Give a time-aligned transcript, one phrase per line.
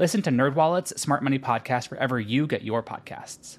[0.00, 3.58] Listen to NerdWallet's Smart Money Podcast wherever you get your podcasts.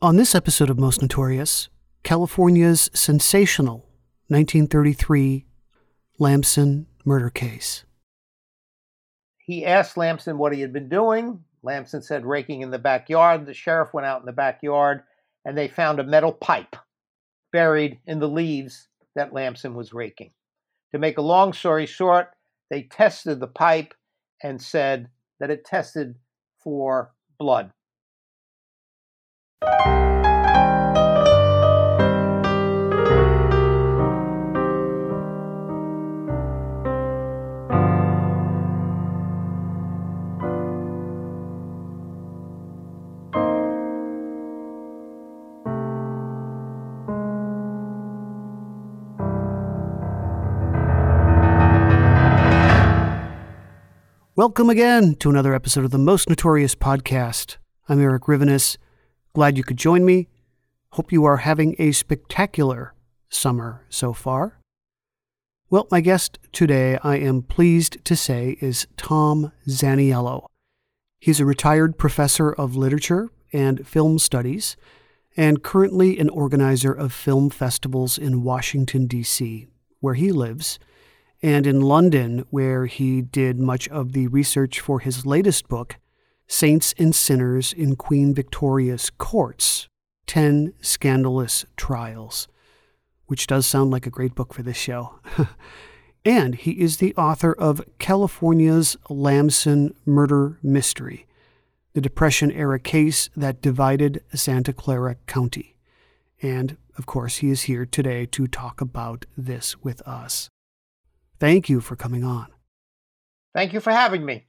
[0.00, 1.68] On this episode of Most Notorious,
[2.02, 3.86] California's sensational
[4.26, 5.46] 1933
[6.18, 7.84] Lamson murder case.
[9.38, 11.44] He asked Lamson what he had been doing.
[11.62, 13.46] Lamson said raking in the backyard.
[13.46, 15.04] The sheriff went out in the backyard
[15.44, 16.74] and they found a metal pipe
[17.52, 20.32] buried in the leaves that Lamson was raking.
[20.90, 22.30] To make a long story short,
[22.70, 23.94] they tested the pipe
[24.42, 25.08] and said
[25.40, 26.16] that it tested
[26.62, 27.72] for blood.
[54.34, 57.58] Welcome again to another episode of the Most Notorious Podcast.
[57.86, 58.78] I'm Erik Rivenes.
[59.34, 60.30] Glad you could join me.
[60.92, 62.94] Hope you are having a spectacular
[63.28, 64.58] summer so far.
[65.68, 70.46] Well, my guest today, I am pleased to say, is Tom Zaniello.
[71.20, 74.78] He's a retired professor of literature and film studies
[75.36, 79.66] and currently an organizer of film festivals in Washington, D.C.,
[80.00, 80.78] where he lives
[81.42, 85.96] and in London, where he did much of the research for his latest book,
[86.46, 89.88] Saints and Sinners in Queen Victoria's Courts
[90.26, 92.46] 10 Scandalous Trials,
[93.26, 95.18] which does sound like a great book for this show.
[96.24, 101.26] and he is the author of California's Lamson Murder Mystery,
[101.92, 105.76] the Depression era case that divided Santa Clara County.
[106.40, 110.48] And, of course, he is here today to talk about this with us.
[111.42, 112.46] Thank you for coming on.
[113.52, 114.46] Thank you for having me.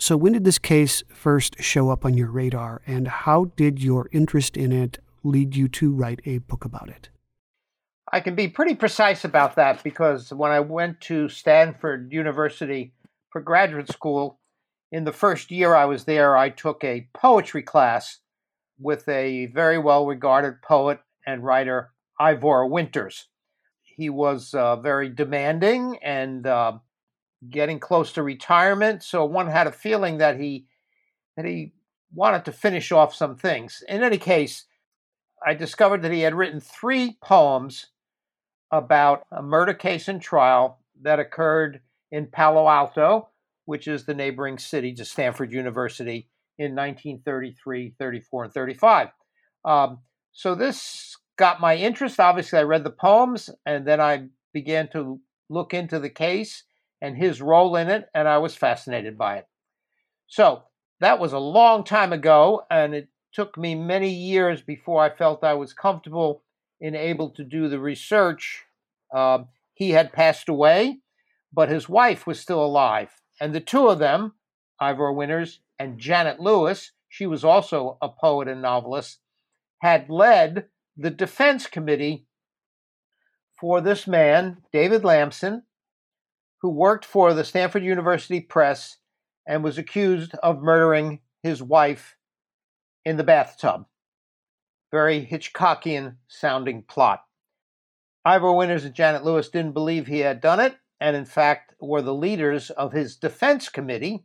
[0.00, 4.08] So, when did this case first show up on your radar, and how did your
[4.10, 7.10] interest in it lead you to write a book about it?
[8.12, 12.92] I can be pretty precise about that because when I went to Stanford University
[13.30, 14.40] for graduate school,
[14.90, 18.18] in the first year I was there, I took a poetry class
[18.80, 23.28] with a very well regarded poet and writer, Yvor Winters.
[23.96, 26.78] He was uh, very demanding and uh,
[27.48, 30.66] getting close to retirement, so one had a feeling that he
[31.36, 31.72] that he
[32.14, 33.82] wanted to finish off some things.
[33.88, 34.66] In any case,
[35.44, 37.86] I discovered that he had written three poems
[38.70, 41.80] about a murder case and trial that occurred
[42.10, 43.28] in Palo Alto,
[43.64, 46.28] which is the neighboring city to Stanford University
[46.58, 49.08] in 1933, 34, and 35.
[49.64, 49.98] Um,
[50.32, 52.20] so this got my interest.
[52.20, 56.64] Obviously, I read the poems and then I began to look into the case
[57.00, 59.48] and his role in it, and I was fascinated by it.
[60.28, 60.62] So
[61.00, 65.42] that was a long time ago, and it took me many years before I felt
[65.42, 66.44] I was comfortable
[66.80, 68.64] and able to do the research.
[69.12, 69.44] Uh,
[69.74, 70.98] he had passed away,
[71.52, 73.10] but his wife was still alive.
[73.40, 74.34] And the two of them,
[74.80, 79.18] Yvor Winters and Janet Lewis, she was also a poet and novelist,
[79.80, 80.66] had led
[80.96, 82.26] the defense committee
[83.60, 85.62] for this man, David Lamson,
[86.60, 88.98] who worked for the Stanford University Press
[89.46, 92.16] and was accused of murdering his wife
[93.04, 93.86] in the bathtub.
[94.90, 97.24] Very Hitchcockian sounding plot.
[98.26, 102.02] Yvor Winters and Janet Lewis didn't believe he had done it, and in fact were
[102.02, 104.24] the leaders of his defense committee,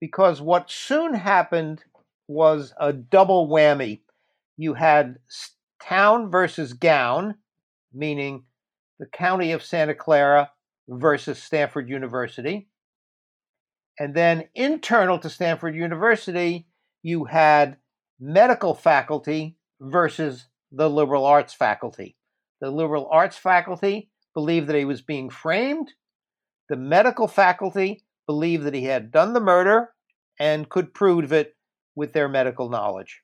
[0.00, 1.82] because what soon happened
[2.28, 4.02] was a double whammy.
[4.56, 5.18] You had
[5.82, 7.36] town versus gown,
[7.92, 8.44] meaning
[8.98, 10.50] the county of Santa Clara
[10.88, 12.68] versus Stanford University.
[13.98, 16.66] And then internal to Stanford University,
[17.02, 17.78] you had
[18.20, 22.16] medical faculty versus the liberal arts faculty.
[22.60, 25.92] The liberal arts faculty believed that he was being framed.
[26.68, 29.90] The medical faculty believed that he had done the murder
[30.38, 31.56] and could prove it
[31.94, 33.22] with their medical knowledge.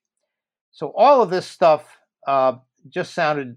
[0.72, 2.56] So all of this stuff uh,
[2.88, 3.56] just sounded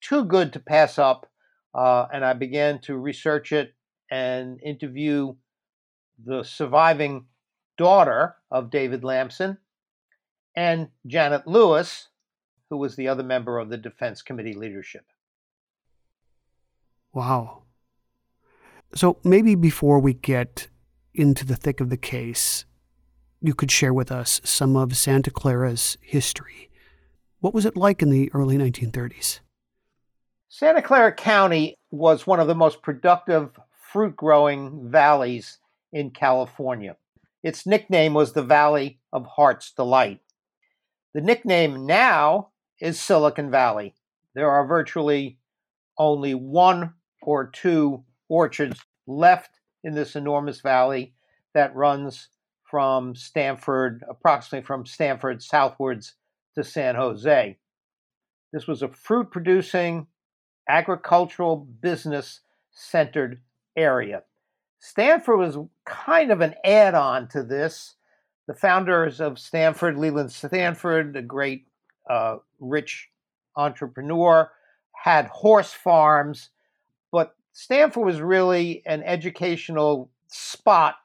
[0.00, 1.30] too good to pass up,
[1.74, 3.74] uh, and I began to research it
[4.10, 5.34] and interview
[6.24, 7.26] the surviving
[7.78, 9.58] daughter of David Lamson
[10.54, 12.08] and Janet Lewis,
[12.68, 15.04] who was the other member of the Defense Committee leadership.
[17.12, 17.62] Wow.
[18.94, 20.68] So maybe before we get
[21.14, 22.64] into the thick of the case,
[23.40, 26.70] you could share with us some of Santa Clara's history.
[27.42, 29.40] What was it like in the early 1930s?
[30.48, 33.58] Santa Clara County was one of the most productive
[33.90, 35.58] fruit growing valleys
[35.92, 36.96] in California.
[37.42, 40.20] Its nickname was the Valley of Heart's Delight.
[41.14, 42.50] The nickname now
[42.80, 43.96] is Silicon Valley.
[44.36, 45.36] There are virtually
[45.98, 48.78] only one or two orchards
[49.08, 49.50] left
[49.82, 51.12] in this enormous valley
[51.54, 52.28] that runs
[52.62, 56.14] from Stanford, approximately from Stanford southwards
[56.54, 57.56] to San Jose.
[58.52, 60.06] This was a fruit producing,
[60.68, 62.40] agricultural, business
[62.70, 63.40] centered
[63.76, 64.22] area.
[64.78, 67.94] Stanford was kind of an add on to this.
[68.48, 71.66] The founders of Stanford, Leland Stanford, a great
[72.10, 73.08] uh, rich
[73.56, 74.50] entrepreneur,
[74.92, 76.50] had horse farms,
[77.10, 80.96] but Stanford was really an educational spot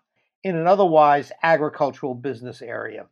[0.43, 3.05] in an otherwise agricultural business area.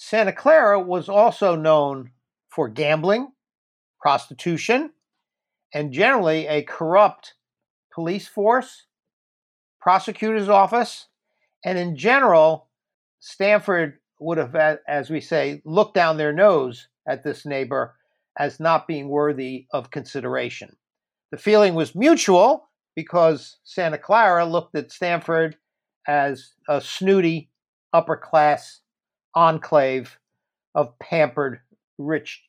[0.00, 2.12] Santa Clara was also known
[2.50, 3.32] for gambling,
[4.00, 4.92] prostitution,
[5.74, 7.34] and generally a corrupt
[7.92, 8.84] police force,
[9.80, 11.08] prosecutor's office,
[11.64, 12.68] and in general,
[13.18, 14.54] Stanford would have,
[14.86, 17.96] as we say, looked down their nose at this neighbor
[18.38, 20.76] as not being worthy of consideration.
[21.32, 25.56] The feeling was mutual because Santa Clara looked at Stanford
[26.06, 27.50] as a snooty
[27.92, 28.80] upper class
[29.34, 30.18] enclave
[30.74, 31.60] of pampered,
[31.98, 32.42] rich,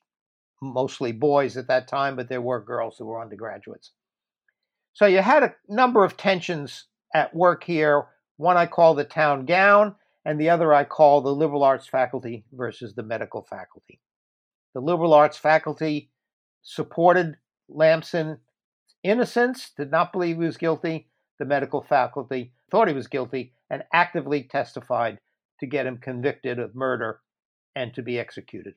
[0.62, 3.92] mostly boys at that time, but there were girls who were undergraduates.
[4.92, 8.06] So you had a number of tensions at work here.
[8.36, 9.94] One I call the town gown,
[10.24, 14.00] and the other I call the liberal arts faculty versus the medical faculty.
[14.74, 16.10] The liberal arts faculty
[16.62, 17.36] supported
[17.68, 18.38] Lamson
[19.02, 21.08] innocence, did not believe he was guilty.
[21.38, 25.18] The medical faculty thought he was guilty and actively testified
[25.60, 27.20] to get him convicted of murder
[27.74, 28.74] and to be executed.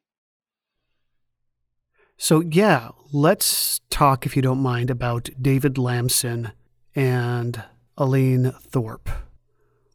[2.17, 6.51] So, yeah, let's talk, if you don't mind, about David Lamson
[6.95, 7.63] and
[7.97, 9.09] Allene Thorpe.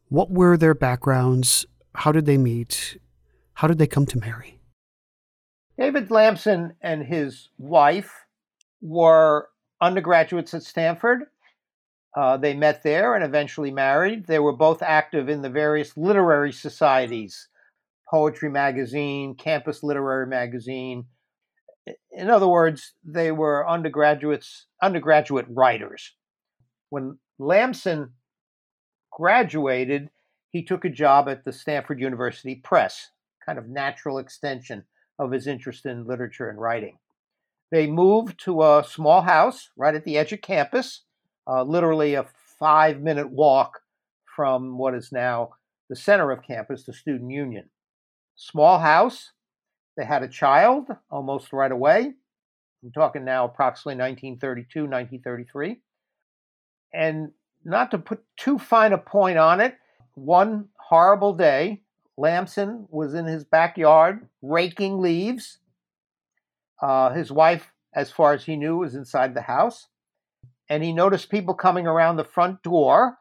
[0.08, 1.64] What were their backgrounds?
[1.94, 2.99] How did they meet?
[3.55, 4.58] How did they come to marry?
[5.79, 8.12] David Lamson and his wife
[8.81, 9.49] were
[9.81, 11.25] undergraduates at Stanford.
[12.19, 14.26] Uh, they met there and eventually married.
[14.26, 17.47] They were both active in the various literary societies
[18.11, 21.05] Poetry Magazine, Campus Literary Magazine.
[22.11, 26.17] In other words, they were undergraduates, undergraduate writers.
[26.88, 28.15] When Lamson
[29.12, 30.11] graduated,
[30.50, 33.11] he took a job at the Stanford University Press,
[33.47, 34.85] kind of natural extension
[35.21, 36.99] of his interest in literature and writing.
[37.71, 41.04] They moved to a small house right at the edge of campus,
[41.49, 42.26] uh, literally a
[42.59, 43.81] five minute walk
[44.37, 45.50] from what is now
[45.88, 47.71] the center of campus, the Student Union.
[48.37, 49.33] Small house.
[49.97, 52.12] They had a child almost right away.
[52.85, 55.81] I'm talking now approximately 1932, 1933.
[56.95, 57.33] And
[57.64, 59.76] not to put too fine a point on it,
[60.14, 61.83] one horrible day,
[62.17, 65.59] Lamson was in his backyard raking leaves
[66.81, 69.88] uh, his wife, as far as he knew, was inside the house.
[70.68, 73.18] And he noticed people coming around the front door.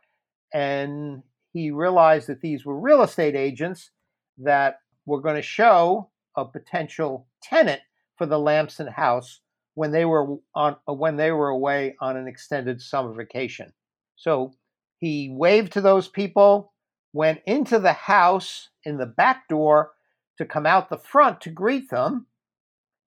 [0.54, 1.24] And
[1.54, 3.92] he realized that these were real estate agents
[4.38, 7.82] that were going to show a potential tenant
[8.18, 9.42] for the Lamson house
[9.74, 13.74] when they were on when they were away on an extended summer vacation.
[14.16, 14.54] So
[14.98, 16.74] he waved to those people,
[17.14, 19.92] went into the house in the back door
[20.38, 22.28] to come out the front to greet them,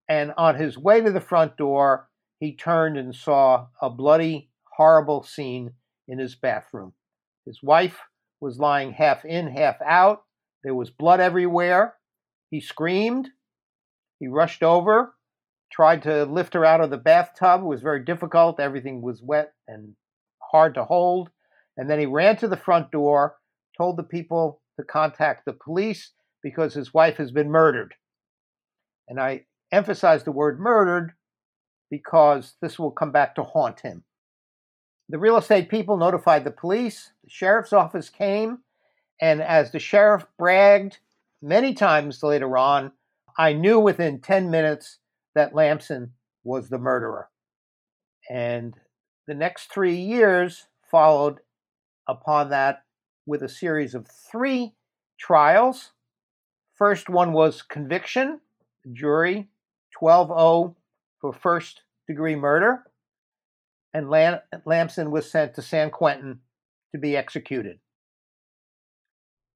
[0.08, 2.08] and on his way to the front door,
[2.40, 5.74] he turned and saw a bloody, horrible scene
[6.08, 6.94] in his bathroom.
[7.44, 8.00] His wife
[8.40, 10.22] was lying half in, half out.
[10.64, 11.94] There was blood everywhere.
[12.50, 13.28] He screamed.
[14.18, 15.14] He rushed over,
[15.70, 17.60] tried to lift her out of the bathtub.
[17.60, 18.58] It was very difficult.
[18.58, 19.94] Everything was wet and
[20.50, 21.30] hard to hold.
[21.76, 23.36] And then he ran to the front door,
[23.76, 27.94] told the people to contact the police because his wife has been murdered.
[29.08, 31.12] And I emphasize the word murdered
[31.90, 34.04] because this will come back to haunt him.
[35.08, 38.60] The real estate people notified the police, the sheriff's office came,
[39.20, 40.98] and as the sheriff bragged
[41.42, 42.92] many times later on,
[43.36, 44.98] I knew within 10 minutes
[45.34, 46.12] that Lamson
[46.44, 47.28] was the murderer.
[48.28, 48.74] And
[49.26, 51.40] the next three years followed
[52.08, 52.84] upon that
[53.26, 54.74] with a series of three
[55.18, 55.92] trials.
[56.74, 58.40] First one was conviction,
[58.92, 59.48] jury
[59.98, 60.76] 12 0
[61.20, 62.84] for first degree murder,
[63.92, 66.40] and Lam- Lamson was sent to San Quentin
[66.92, 67.78] to be executed.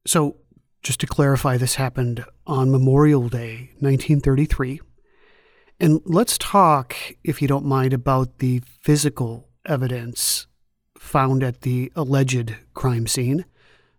[0.07, 0.37] So,
[0.83, 4.81] just to clarify, this happened on Memorial Day, 1933.
[5.81, 6.95] And let's talk,
[7.25, 10.47] if you don't mind, about the physical evidence
[10.99, 13.45] found at the alleged crime scene.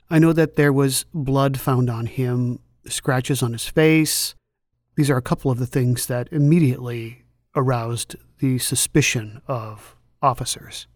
[0.10, 4.36] I know that there was blood found on him, scratches on his face.
[4.96, 7.25] These are a couple of the things that immediately
[7.56, 10.88] aroused the suspicion of officers.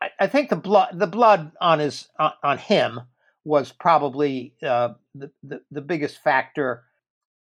[0.00, 3.00] I, I think the blood, the blood on his on, on him
[3.44, 6.84] was probably uh, the, the the biggest factor.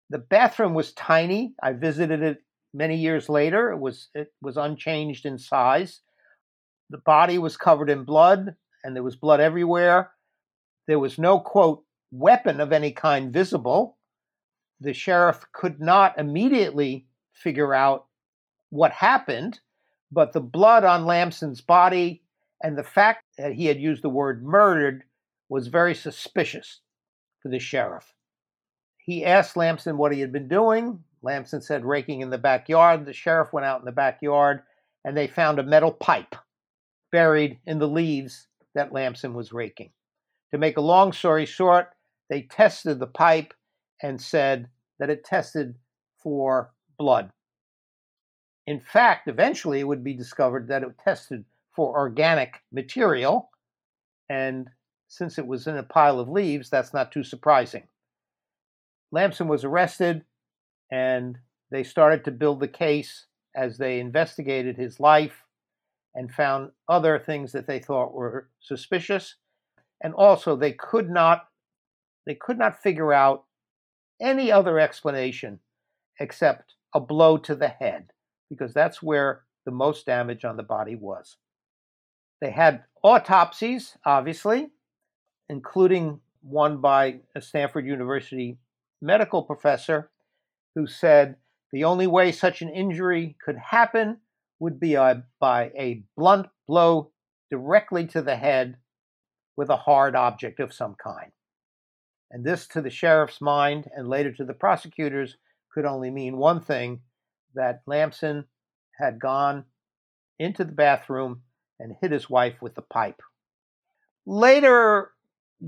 [0.10, 1.54] The bathroom was tiny.
[1.62, 2.44] I visited it
[2.74, 3.72] many years later.
[3.72, 6.02] It was it was unchanged in size.
[6.90, 10.12] The body was covered in blood, and there was blood everywhere.
[10.88, 13.98] There was no quote weapon of any kind visible.
[14.80, 18.07] The sheriff could not immediately figure out
[18.70, 19.60] what happened,
[20.12, 22.24] but the blood on Lamson's body
[22.62, 25.04] and the fact that he had used the word murdered
[25.50, 26.82] was very suspicious
[27.42, 28.14] for the sheriff.
[28.98, 31.04] He asked Lamson what he had been doing.
[31.22, 33.06] Lamson said raking in the backyard.
[33.06, 34.62] The sheriff went out in the backyard
[35.06, 36.36] and they found a metal pipe
[37.12, 39.92] buried in the leaves that Lamson was raking.
[40.52, 41.90] To make a long story short,
[42.30, 43.54] they tested the pipe
[44.02, 44.68] and said
[45.00, 45.76] that it tested
[46.22, 47.32] for blood.
[48.68, 53.50] In fact, eventually it would be discovered that it tested for organic material,
[54.30, 54.70] and
[55.08, 57.88] since it was in a pile of leaves, that's not too surprising.
[59.12, 60.26] Lamson was arrested,
[60.92, 61.38] and
[61.72, 65.46] they started to build the case as they investigated his life
[66.14, 69.36] and found other things that they thought were suspicious.
[70.02, 71.48] And also, they could not
[72.26, 73.46] they could not figure out
[74.20, 75.62] any other explanation
[76.20, 78.12] except a blow to the head
[78.50, 81.38] because that's where the most damage on the body was.
[82.40, 84.70] They had autopsies, obviously,
[85.50, 88.58] including one by a Stanford University
[89.02, 90.10] medical professor
[90.76, 91.36] who said
[91.72, 94.18] the only way such an injury could happen
[94.60, 97.12] would be a, by a blunt blow
[97.52, 98.78] directly to the head
[99.56, 101.32] with a hard object of some kind.
[102.32, 105.38] And this, to the sheriff's mind and later to the prosecutors,
[105.74, 107.02] could only mean one thing
[107.58, 108.46] that Lamson
[108.98, 109.66] had gone
[110.40, 111.42] into the bathroom
[111.80, 113.22] and hit his wife with the pipe.
[114.26, 115.12] Later,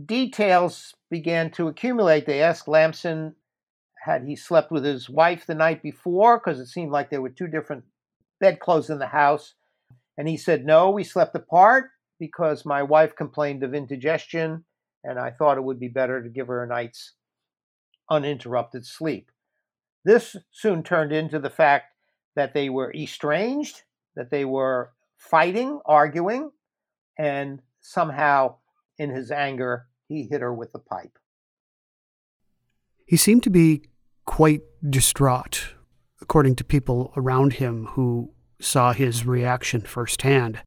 [0.05, 2.25] details began to accumulate.
[2.25, 3.36] They asked Lamson
[4.03, 7.29] had he slept with his wife the night before because it seemed like there were
[7.29, 7.84] two different
[8.39, 9.55] bedclothes in the house.
[10.17, 14.63] And he said, No, we slept apart because my wife complained of indigestion
[15.03, 17.13] and I thought it would be better to give her a night's
[18.10, 19.31] uninterrupted sleep.
[20.10, 21.94] This soon turned into the fact
[22.36, 23.84] that they were estranged,
[24.16, 26.50] that they were fighting, arguing,
[27.16, 28.56] and somehow
[28.98, 31.20] in his anger, he hit her with the pipe.
[33.06, 33.84] He seemed to be
[34.25, 35.75] quite distraught,
[36.20, 40.63] according to people around him who saw his reaction firsthand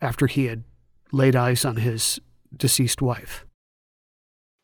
[0.00, 0.62] after he had
[1.10, 2.20] laid eyes on his
[2.56, 3.44] deceased wife.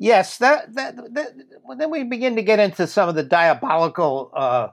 [0.01, 4.33] Yes, that, that, that well, then we begin to get into some of the diabolical
[4.35, 4.69] uh,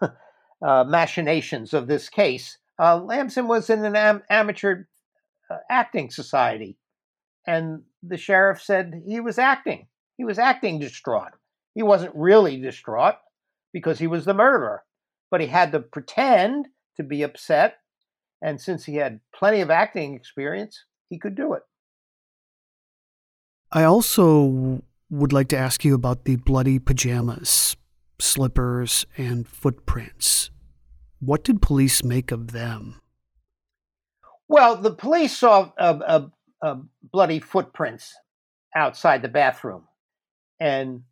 [0.02, 2.58] uh, machinations of this case.
[2.80, 4.82] Uh, Lamson was in an am- amateur
[5.48, 6.76] uh, acting society,
[7.46, 9.86] and the sheriff said he was acting.
[10.16, 11.30] He was acting distraught.
[11.76, 13.14] He wasn't really distraught
[13.72, 14.82] because he was the murderer,
[15.30, 17.76] but he had to pretend to be upset.
[18.42, 21.62] And since he had plenty of acting experience, he could do it.
[23.72, 27.76] I also would like to ask you about the bloody pajamas,
[28.18, 30.50] slippers, and footprints.
[31.20, 33.00] What did police make of them?
[34.48, 35.94] Well, the police saw a,
[36.60, 38.14] a, a bloody footprints
[38.76, 39.84] outside the bathroom,
[40.60, 41.02] and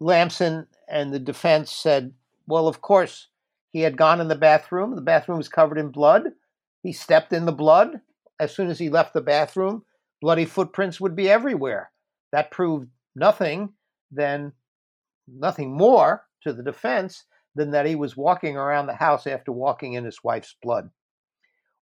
[0.00, 2.12] Lamson and the defense said,
[2.48, 3.28] "Well, of course,
[3.72, 4.96] he had gone in the bathroom.
[4.96, 6.32] The bathroom was covered in blood.
[6.82, 8.00] He stepped in the blood.
[8.40, 9.82] as soon as he left the bathroom,
[10.26, 11.92] bloody footprints would be everywhere.
[12.32, 13.74] That proved nothing
[14.10, 14.52] than
[15.28, 19.92] nothing more to the defense than that he was walking around the house after walking
[19.92, 20.90] in his wife's blood.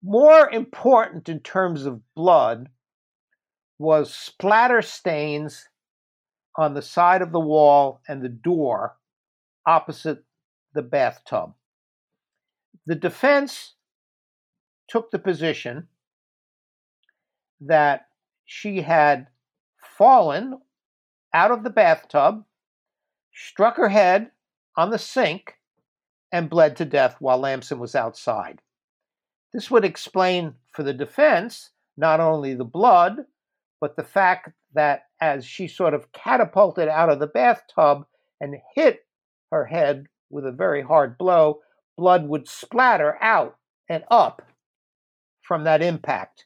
[0.02, 2.70] More important in terms of blood
[3.78, 5.68] was splatter stains
[6.58, 8.98] on the side of the wall and the door
[9.68, 10.24] opposite
[10.74, 11.54] the bathtub.
[12.88, 13.76] The defense
[14.88, 15.90] took the position
[17.60, 18.08] that
[18.52, 19.28] she had
[19.98, 20.60] fallen
[21.34, 22.44] out of the bathtub,
[23.34, 24.30] struck her head
[24.76, 25.54] on the sink,
[26.34, 28.60] and bled to death while Lamson was outside.
[29.54, 33.20] This would explain for the defense not only the blood,
[33.80, 38.06] but the fact that as she sort of catapulted out of the bathtub
[38.42, 39.06] and hit
[39.50, 41.62] her head with a very hard blow,
[41.98, 43.56] blood would splatter out
[43.88, 44.42] and up
[45.42, 46.46] from that impact.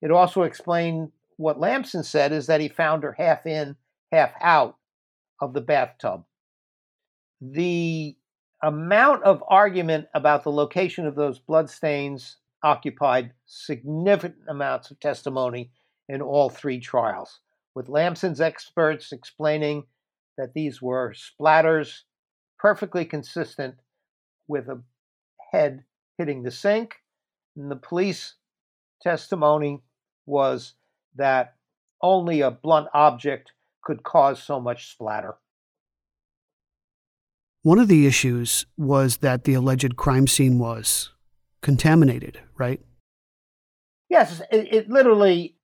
[0.00, 3.74] It also explained what Lamson said is that he found her half in,
[4.12, 4.76] half out
[5.40, 6.24] of the bathtub.
[7.40, 8.14] The
[8.62, 15.70] amount of argument about the location of those bloodstains occupied significant amounts of testimony
[16.10, 17.40] in all three trials,
[17.74, 19.84] with Lamson's experts explaining
[20.36, 22.00] that these were splatters
[22.58, 23.76] perfectly consistent
[24.46, 24.82] with a
[25.52, 25.84] head
[26.18, 26.96] hitting the sink.
[27.56, 28.34] And the police
[29.00, 29.82] testimony
[30.26, 30.74] was
[31.16, 31.54] that
[32.02, 33.52] only a blunt object
[33.82, 35.36] could cause so much splatter.
[37.62, 41.10] One of the issues was that the alleged crime scene was
[41.60, 42.80] contaminated, right?
[44.08, 45.56] Yes, it, it, literally,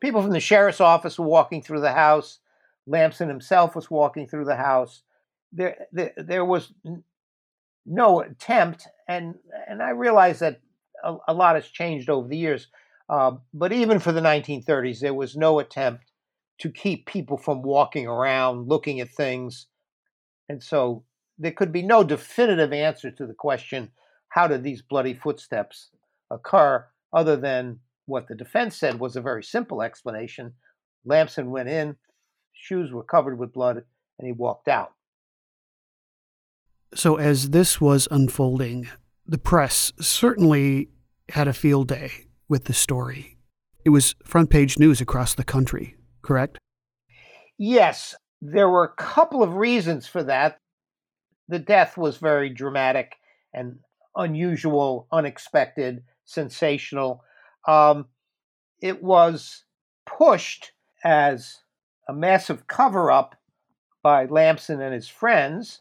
[0.00, 2.38] people from the sheriff's office were walking through the house.
[2.86, 5.02] Lamson himself was walking through the house.
[5.52, 6.72] There, there, there was
[7.84, 9.34] no attempt, and
[9.68, 10.60] and I realize that
[11.04, 12.68] a, a lot has changed over the years.
[13.08, 16.04] Uh, but even for the 1930s, there was no attempt
[16.58, 19.66] to keep people from walking around, looking at things,
[20.48, 21.04] and so
[21.38, 23.90] there could be no definitive answer to the question
[24.28, 25.90] how did these bloody footsteps
[26.30, 30.54] occur other than what the defense said was a very simple explanation.
[31.04, 31.96] Lamson went in,
[32.52, 33.82] shoes were covered with blood,
[34.18, 34.92] and he walked out.
[36.94, 38.88] So, as this was unfolding,
[39.26, 40.90] the press certainly
[41.30, 43.38] had a field day with the story.
[43.82, 46.58] It was front page news across the country, correct?
[47.56, 50.58] Yes, there were a couple of reasons for that
[51.48, 53.16] the death was very dramatic
[53.54, 53.78] and
[54.14, 57.24] unusual, unexpected, sensational.
[57.66, 58.08] Um,
[58.82, 59.64] it was
[60.04, 61.62] pushed as
[62.06, 63.34] a massive cover up
[64.02, 65.80] by Lamson and his friends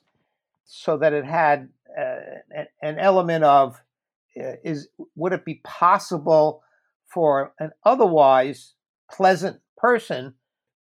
[0.63, 1.67] so that it had
[1.99, 3.81] uh, an element of
[4.39, 6.63] Uh, is would it be possible
[7.13, 8.73] for an otherwise
[9.11, 10.33] pleasant person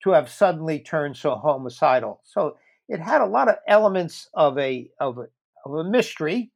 [0.05, 2.21] to have suddenly turned so homicidal?
[2.25, 2.57] So
[2.89, 5.27] it had a lot of elements of a of a,
[5.65, 6.53] of a mystery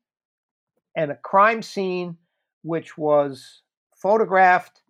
[0.97, 2.17] and a crime scene
[2.63, 3.63] which was
[3.97, 4.83] photographed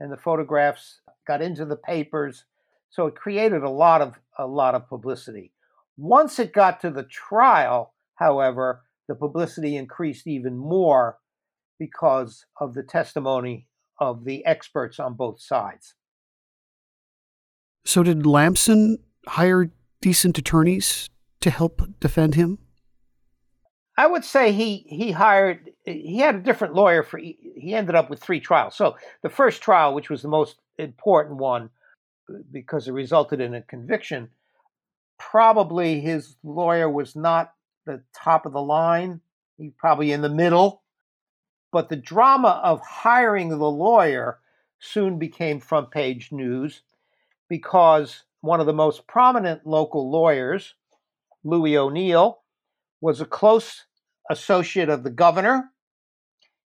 [0.00, 2.44] and the photographs got into the papers.
[2.90, 5.52] So it created a lot of a lot of publicity.
[5.96, 11.18] Once it got to the trial however the publicity increased even more
[11.78, 13.66] because of the testimony
[14.00, 15.94] of the experts on both sides
[17.84, 21.08] so did lamson hire decent attorneys
[21.40, 22.58] to help defend him?
[23.96, 28.08] I would say he he hired he had a different lawyer for he ended up
[28.08, 28.74] with three trials.
[28.74, 31.70] So the first trial, which was the most important one
[32.50, 34.30] because it resulted in a conviction,
[35.18, 37.52] probably his lawyer was not
[37.84, 39.20] the top of the line.
[39.58, 40.81] He probably in the middle.
[41.72, 44.38] But the drama of hiring the lawyer
[44.78, 46.82] soon became front page news
[47.48, 50.74] because one of the most prominent local lawyers,
[51.44, 52.40] Louis O'Neill,
[53.00, 53.86] was a close
[54.30, 55.70] associate of the governor.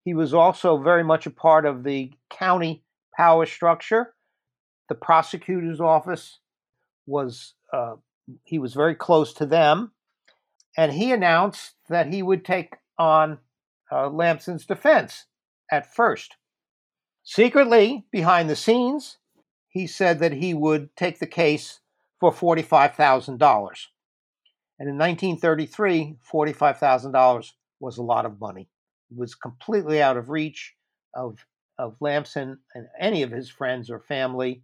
[0.04, 2.84] He was also very much a part of the county
[3.16, 4.14] power structure.
[4.90, 6.40] The prosecutor's office
[7.06, 7.96] was, uh,
[8.44, 9.92] he was very close to them.
[10.78, 13.40] And he announced that he would take on
[13.92, 15.26] uh, Lamson's defense
[15.72, 16.36] at first.
[17.24, 19.18] Secretly, behind the scenes,
[19.68, 21.80] he said that he would take the case
[22.20, 23.40] for $45,000.
[24.78, 28.70] And in 1933, $45,000 was a lot of money.
[29.12, 30.76] It was completely out of reach
[31.14, 31.46] of,
[31.78, 34.64] of Lamson and any of his friends or family.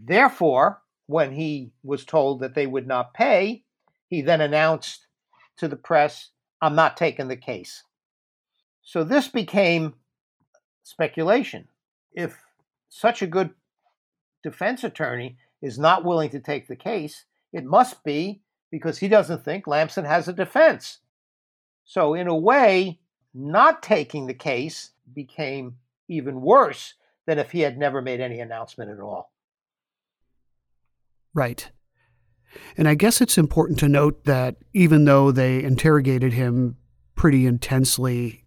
[0.00, 3.64] Therefore, when he was told that they would not pay,
[4.08, 5.06] he then announced
[5.58, 7.82] to the press, I'm not taking the case.
[8.84, 9.94] So this became
[10.82, 11.68] speculation
[12.14, 12.38] if
[12.88, 13.50] such a good
[14.42, 19.44] defense attorney is not willing to take the case, it must be because he doesn't
[19.44, 20.98] think Lamson has a defense.
[21.84, 23.00] So, in a way,
[23.34, 25.76] not taking the case became
[26.08, 26.94] even worse
[27.26, 29.32] than if he had never made any announcement at all.
[31.34, 31.70] Right.
[32.76, 36.76] And I guess it's important to note that even though they interrogated him
[37.16, 38.43] pretty intensely,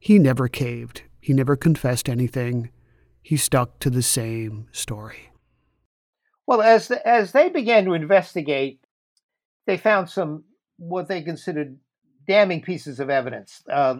[0.00, 1.02] he never caved.
[1.20, 2.70] He never confessed anything.
[3.22, 5.30] He stuck to the same story.
[6.46, 8.80] Well, as the, as they began to investigate,
[9.66, 10.44] they found some
[10.78, 11.78] what they considered
[12.26, 13.62] damning pieces of evidence.
[13.70, 13.96] Uh,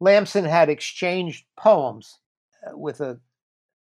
[0.00, 2.18] Lamson had exchanged poems
[2.66, 3.20] uh, with a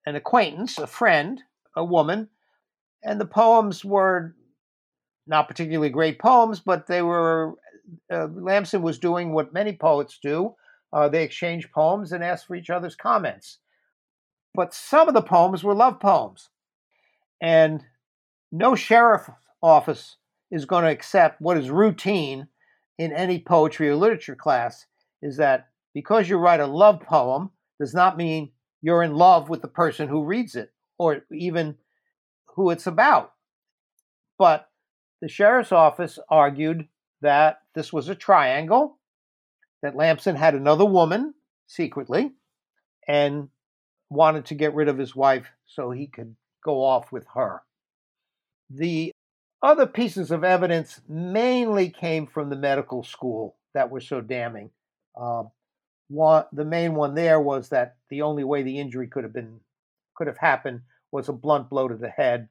[0.05, 1.41] an acquaintance, a friend,
[1.75, 2.29] a woman,
[3.01, 4.35] and the poems were
[5.25, 7.53] not particularly great poems, but they were.
[8.11, 10.53] Uh, Lamson was doing what many poets do.
[10.95, 13.59] Uh, they exchanged poems and asked for each other's comments.
[14.53, 16.49] But some of the poems were love poems.
[17.41, 17.83] And
[18.49, 19.29] no sheriff
[19.61, 20.15] office
[20.49, 22.47] is going to accept what is routine
[22.97, 24.85] in any poetry or literature class
[25.21, 29.61] is that because you write a love poem does not mean you're in love with
[29.61, 31.75] the person who reads it or even
[32.55, 33.33] who it's about.
[34.37, 34.69] But
[35.21, 36.87] the sheriff's office argued
[37.21, 38.97] that this was a triangle,
[39.85, 41.35] that Lamson had another woman
[41.67, 42.31] secretly,
[43.07, 43.49] and
[44.09, 47.61] wanted to get rid of his wife so he could go off with her.
[48.71, 49.11] The
[49.61, 54.71] other pieces of evidence mainly came from the medical school that were so damning.
[55.15, 55.43] Uh,
[56.07, 59.59] one, the main one there was that the only way the injury could have been
[60.15, 62.49] could have happened was a blunt blow to the head,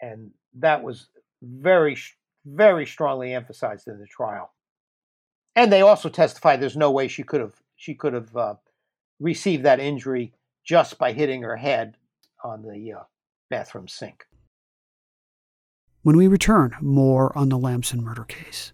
[0.00, 1.08] and that was
[1.42, 1.98] very,
[2.46, 4.53] very strongly emphasized in the trial.
[5.56, 8.54] And they also testified there's no way she could have she could have uh,
[9.20, 10.32] received that injury
[10.64, 11.96] just by hitting her head
[12.42, 13.02] on the uh,
[13.50, 14.26] bathroom sink.
[16.02, 18.72] When we return, more on the Lamson murder case.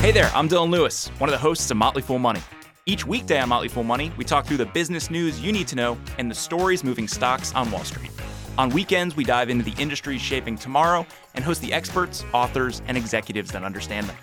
[0.00, 2.40] Hey there, I'm Dylan Lewis, one of the hosts of Motley Fool Money.
[2.86, 5.76] Each weekday on Motley Fool Money, we talk through the business news you need to
[5.76, 8.10] know and the stories moving stocks on Wall Street.
[8.58, 12.96] On weekends, we dive into the industries shaping tomorrow and host the experts, authors, and
[12.96, 14.16] executives that understand them.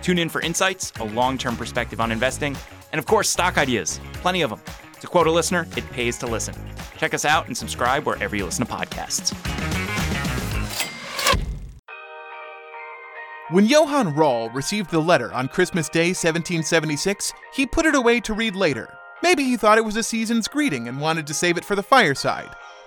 [0.00, 2.56] Tune in for insights, a long term perspective on investing,
[2.92, 3.98] and of course, stock ideas.
[4.14, 4.60] Plenty of them.
[5.00, 6.54] To quote a listener, it pays to listen.
[6.98, 9.34] Check us out and subscribe wherever you listen to podcasts.
[13.50, 18.34] When Johann Rall received the letter on Christmas Day 1776, he put it away to
[18.34, 18.96] read later.
[19.24, 21.82] Maybe he thought it was a season's greeting and wanted to save it for the
[21.82, 22.54] fireside.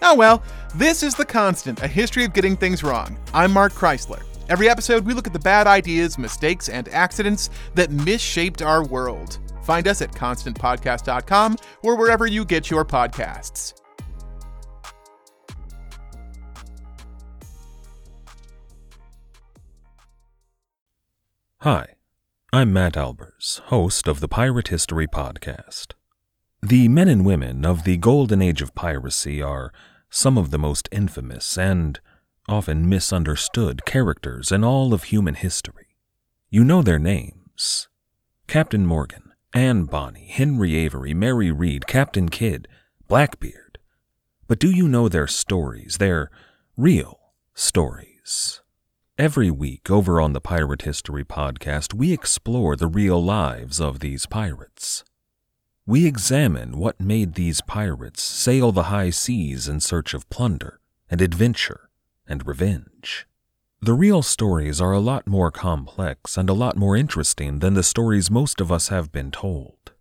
[0.00, 0.42] Oh well,
[0.74, 3.18] this is The Constant, a history of getting things wrong.
[3.34, 4.22] I'm Mark Chrisler.
[4.48, 9.38] Every episode, we look at the bad ideas, mistakes, and accidents that misshaped our world.
[9.62, 13.74] Find us at constantpodcast.com or wherever you get your podcasts.
[21.62, 21.96] Hi.
[22.50, 25.97] I'm Matt Albers, host of the Pirate History Podcast.
[26.62, 29.72] The men and women of the golden age of piracy are
[30.10, 32.00] some of the most infamous and
[32.48, 35.94] often misunderstood characters in all of human history.
[36.50, 37.88] You know their names
[38.48, 42.66] Captain Morgan, Anne Bonny, Henry Avery, Mary Read, Captain Kidd,
[43.06, 43.78] Blackbeard.
[44.48, 46.28] But do you know their stories, their
[46.76, 47.20] real
[47.54, 48.62] stories?
[49.16, 54.26] Every week over on the Pirate History Podcast, we explore the real lives of these
[54.26, 55.04] pirates.
[55.88, 61.22] We examine what made these pirates sail the high seas in search of plunder and
[61.22, 61.88] adventure
[62.26, 63.26] and revenge.
[63.80, 67.82] The real stories are a lot more complex and a lot more interesting than the
[67.82, 69.92] stories most of us have been told.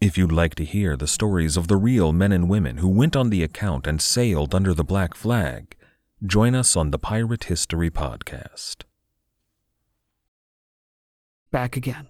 [0.00, 3.14] If you'd like to hear the stories of the real men and women who went
[3.14, 5.76] on the account and sailed under the black flag,
[6.26, 8.82] Join us on the Pirate History Podcast.
[11.52, 12.08] Back again.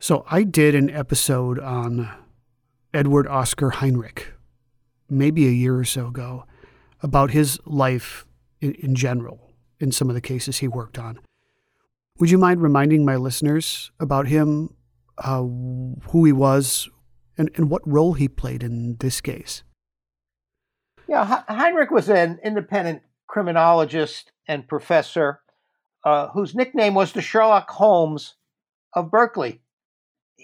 [0.00, 2.08] So, I did an episode on
[2.94, 4.32] Edward Oscar Heinrich,
[5.10, 6.44] maybe a year or so ago,
[7.02, 8.24] about his life
[8.60, 11.18] in, in general in some of the cases he worked on.
[12.18, 14.74] Would you mind reminding my listeners about him,
[15.18, 16.88] uh, who he was,
[17.38, 19.62] and, and what role he played in this case.
[21.06, 25.40] Yeah, Heinrich was an independent criminologist and professor
[26.04, 28.34] uh, whose nickname was the Sherlock Holmes
[28.92, 29.62] of Berkeley.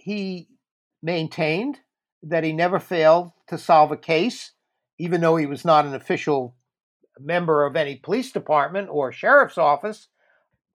[0.05, 0.51] He
[1.03, 1.81] maintained
[2.23, 4.53] that he never failed to solve a case,
[4.99, 6.59] even though he was not an official
[7.19, 10.09] member of any police department or sheriff's office,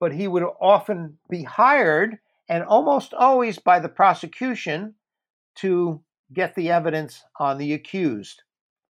[0.00, 4.96] but he would often be hired and almost always by the prosecution
[5.58, 6.02] to
[6.34, 8.42] get the evidence on the accused.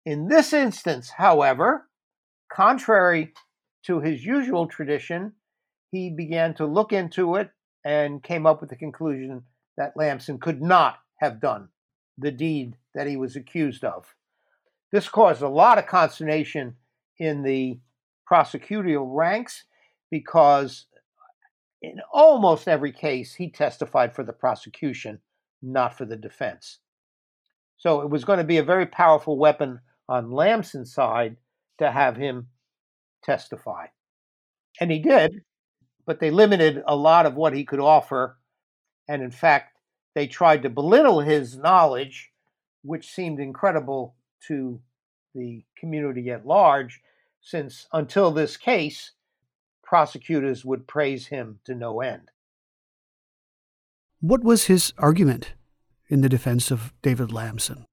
[0.05, 1.89] In this instance, however,
[2.53, 3.35] contrary
[3.85, 5.35] to his usual tradition,
[5.93, 7.51] he began to look into it
[7.85, 9.45] and came up with the conclusion
[9.77, 11.69] that Lamson could not have done
[12.19, 14.15] the deed that he was accused of.
[14.93, 16.77] This caused a lot of consternation
[17.19, 17.81] in the
[18.31, 19.65] prosecutorial ranks
[20.11, 20.87] because
[21.83, 25.21] in almost every case he testified for the prosecution,
[25.63, 26.79] not for the defense.
[27.77, 31.37] So it was going to be a very powerful weapon on Lamson's side
[31.79, 32.49] to have him
[33.23, 33.87] testify.
[34.81, 35.43] And he did,
[36.07, 38.39] but they limited a lot of what he could offer.
[39.09, 39.77] And in fact,
[40.15, 42.31] they tried to belittle his knowledge,
[42.83, 44.15] which seemed incredible
[44.49, 44.81] to
[45.35, 47.01] the community at large,
[47.41, 49.13] since until this case,
[49.83, 52.31] prosecutors would praise him to no end.
[54.21, 55.53] What was his argument
[56.09, 57.87] in the defense of David Lamson?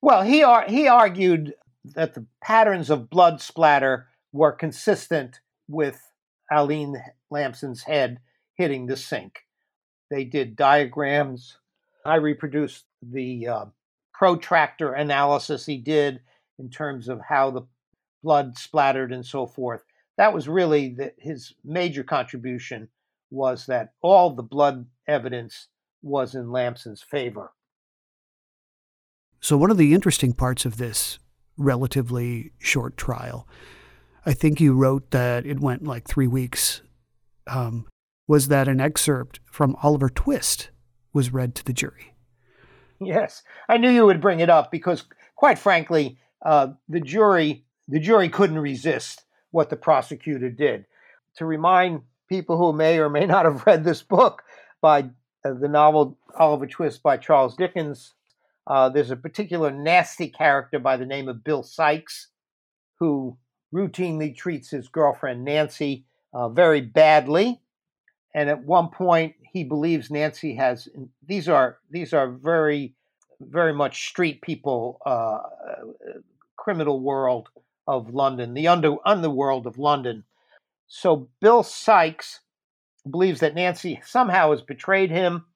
[0.00, 6.00] Well, he, ar- he argued that the patterns of blood splatter were consistent with
[6.50, 8.18] Allene Lamson's head
[8.54, 9.40] hitting the sink.
[10.10, 11.58] They did diagrams.
[12.04, 13.64] I reproduced the uh,
[14.14, 16.20] protractor analysis he did
[16.58, 17.62] in terms of how the
[18.22, 19.84] blood splattered and so forth.
[20.16, 22.88] That was really the, his major contribution
[23.30, 25.68] was that all the blood evidence
[26.02, 27.52] was in Lamson's favor.
[29.40, 31.18] So, one of the interesting parts of this
[31.56, 33.46] relatively short trial,
[34.26, 36.82] I think you wrote that it went like three weeks,
[37.46, 37.86] um,
[38.28, 40.70] was that an excerpt from Oliver Twist
[41.12, 42.14] was read to the jury.
[43.00, 47.98] Yes, I knew you would bring it up because, quite frankly, uh, the jury the
[47.98, 50.84] jury couldn't resist what the prosecutor did.
[51.36, 54.42] To remind people who may or may not have read this book
[54.80, 55.10] by
[55.44, 58.12] uh, the novel Oliver Twist by Charles Dickens,
[58.66, 62.28] uh, there's a particular nasty character by the name of Bill Sikes
[62.96, 63.38] who
[63.72, 67.60] routinely treats his girlfriend Nancy uh, very badly.
[68.38, 70.88] And at one point, he believes Nancy has
[71.26, 72.94] these are these are very
[73.40, 75.38] very much street people, uh,
[76.56, 77.48] criminal world
[77.88, 80.22] of London, the under underworld of London.
[80.86, 82.38] So Bill Sikes
[83.10, 85.46] believes that Nancy somehow has betrayed him,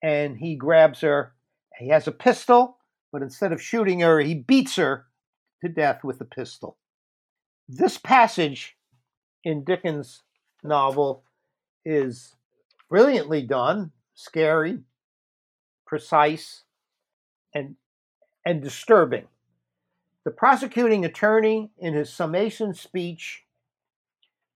[0.00, 1.34] and he grabs her
[1.76, 2.78] he has a pistol,
[3.10, 5.06] but instead of shooting her, he beats her
[5.60, 6.78] to death with the pistol.
[7.68, 8.76] This passage
[9.42, 10.22] in Dickens'
[10.62, 11.24] novel
[11.84, 12.34] is
[12.88, 14.80] brilliantly done, scary,
[15.86, 16.64] precise,
[17.54, 17.76] and,
[18.44, 19.26] and disturbing.
[20.24, 23.44] The prosecuting attorney, in his summation speech,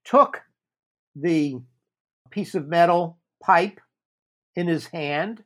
[0.03, 0.43] took
[1.15, 1.59] the
[2.29, 3.79] piece of metal pipe
[4.55, 5.43] in his hand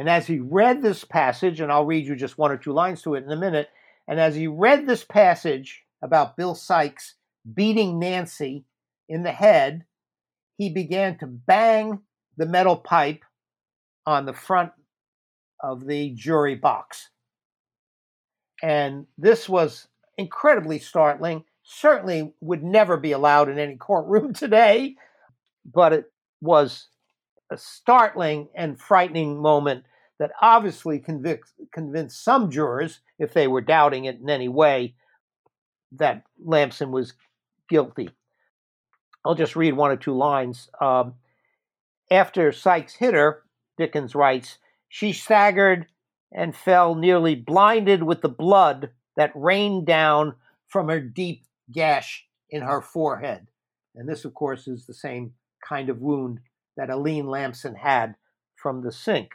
[0.00, 3.02] and as he read this passage, and I'll read you just one or two lines
[3.02, 3.68] to it in a minute,
[4.08, 7.16] and as he read this passage about Bill Sikes
[7.52, 8.64] beating Nancy
[9.10, 9.84] in the head,
[10.60, 11.98] he began to bang
[12.36, 13.24] the metal pipe
[14.04, 14.72] on the front
[15.58, 17.08] of the jury box.
[18.62, 21.44] And this was incredibly startling.
[21.62, 24.96] Certainly would never be allowed in any courtroom today,
[25.64, 26.88] but it was
[27.50, 29.84] a startling and frightening moment
[30.18, 34.94] that obviously convict, convinced some jurors, if they were doubting it in any way,
[35.92, 37.14] that Lamson was
[37.70, 38.10] guilty.
[39.24, 40.68] I'll just read one or two lines.
[40.80, 41.14] Um,
[42.10, 43.42] after Sikes hit her,
[43.76, 45.86] Dickens writes, she staggered
[46.32, 50.34] and fell nearly blinded with the blood that rained down
[50.68, 53.46] from her deep gash in her forehead.
[53.94, 55.34] And this, of course, is the same
[55.66, 56.40] kind of wound
[56.76, 58.14] that Allene Lamson had
[58.56, 59.32] from the sink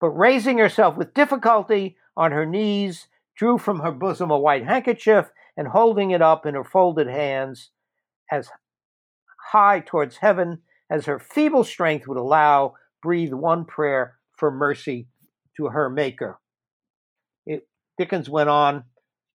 [0.00, 5.30] but raising herself with difficulty on her knees, drew from her bosom a white handkerchief,
[5.56, 7.70] and holding it up in her folded hands
[8.30, 8.50] as
[9.50, 10.58] high towards heaven
[10.90, 15.08] as her feeble strength would allow, breathed one prayer for mercy
[15.56, 16.38] to her Maker.
[17.46, 17.66] It,
[17.98, 18.84] Dickens went on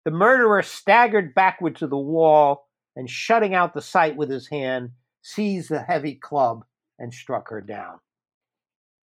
[0.05, 4.91] The murderer staggered backward to the wall and, shutting out the sight with his hand,
[5.23, 6.65] seized the heavy club
[6.99, 8.01] and struck her down.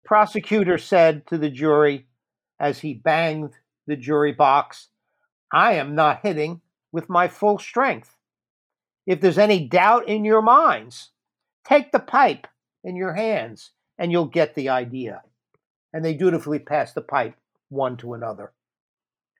[0.03, 2.07] The prosecutor said to the jury
[2.59, 3.53] as he banged
[3.85, 4.89] the jury box,
[5.53, 8.16] I am not hitting with my full strength.
[9.07, 11.11] If there's any doubt in your minds,
[11.65, 12.45] take the pipe
[12.83, 15.23] in your hands and you'll get the idea.
[15.93, 17.35] And they dutifully pass the pipe
[17.69, 18.51] one to another.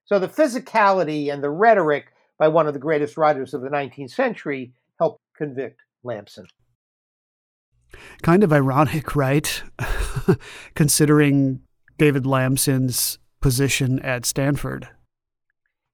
[0.05, 2.05] So the physicality and the rhetoric
[2.39, 6.47] by one of the greatest writers of the 19th century helped convict Lamson.
[8.21, 9.63] Kind of ironic, right?
[10.75, 11.61] Considering
[11.97, 14.87] David Lamson's position at Stanford.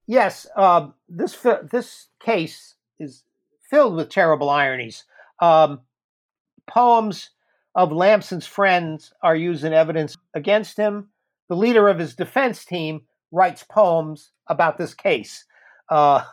[0.06, 1.38] Yes, uh, this
[1.72, 3.24] this case is
[3.74, 5.04] filled with terrible ironies.
[5.40, 5.82] Um,
[6.68, 7.32] poems
[7.74, 11.10] of Lamson's friends are used in evidence against him.
[11.50, 15.46] The leader of his defense team writes poems about this case.
[15.90, 16.24] Uh,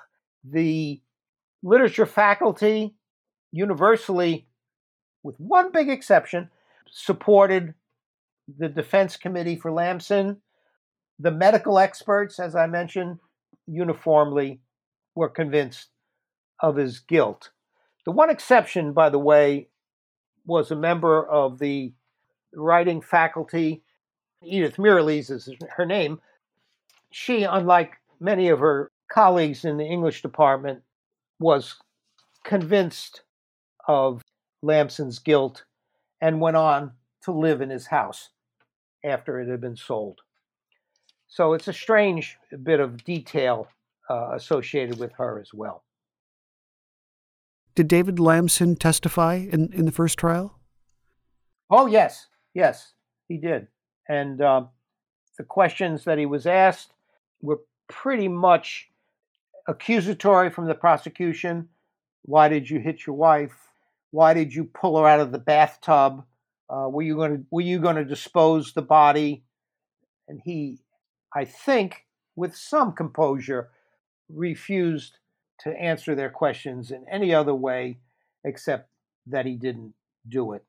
[0.44, 1.00] the
[1.62, 2.94] literature faculty
[3.52, 4.46] universally,
[5.22, 6.50] with one big exception,
[6.90, 7.72] supported
[8.58, 10.42] the defense committee for Lamson.
[11.18, 13.18] The medical experts, as I mentioned,
[13.66, 14.60] uniformly
[15.14, 15.88] were convinced
[16.62, 17.50] of his guilt.
[18.04, 19.68] The one exception, by the way,
[20.46, 21.92] was a member of the
[22.54, 23.82] writing faculty.
[24.42, 26.20] Edith Mirrielees is her name.
[27.10, 30.82] She, unlike many of her colleagues in the English department,
[31.38, 31.76] was
[32.44, 33.22] convinced
[33.86, 34.22] of
[34.62, 35.64] Lamson's guilt
[36.20, 36.92] and went on
[37.22, 38.30] to live in his house
[39.04, 40.20] after it had been sold.
[41.28, 43.68] So it's a strange bit of detail
[44.08, 45.84] uh, associated with her as well.
[47.74, 50.58] Did David Lamson testify in, in the first trial?
[51.70, 52.26] Oh, yes.
[52.54, 52.94] Yes,
[53.28, 53.68] he did.
[54.08, 54.64] And uh,
[55.38, 56.92] the questions that he was asked
[57.40, 58.90] were pretty much
[59.68, 61.68] accusatory from the prosecution.
[62.22, 63.54] Why did you hit your wife?
[64.10, 66.24] Why did you pull her out of the bathtub?
[66.68, 69.44] Uh, were you going to Were you going to dispose the body?
[70.28, 70.78] And he,
[71.34, 72.06] I think,
[72.36, 73.70] with some composure,
[74.28, 75.18] refused
[75.60, 77.98] to answer their questions in any other way
[78.44, 78.88] except
[79.26, 79.94] that he didn't
[80.28, 80.64] do it.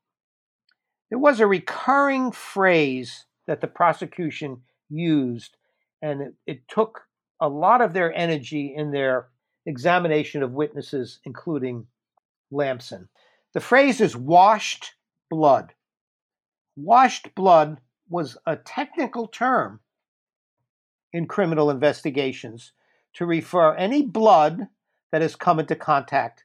[1.10, 5.56] There was a recurring phrase that the prosecution used,
[6.00, 7.02] and it, it took
[7.40, 9.28] a lot of their energy in their
[9.66, 11.86] examination of witnesses, including
[12.50, 13.08] Lamson.
[13.52, 14.92] The phrase is washed
[15.30, 15.74] blood.
[16.76, 19.80] Washed blood was a technical term
[21.12, 22.72] in criminal investigations
[23.14, 24.68] to refer any blood
[25.12, 26.44] that has come into contact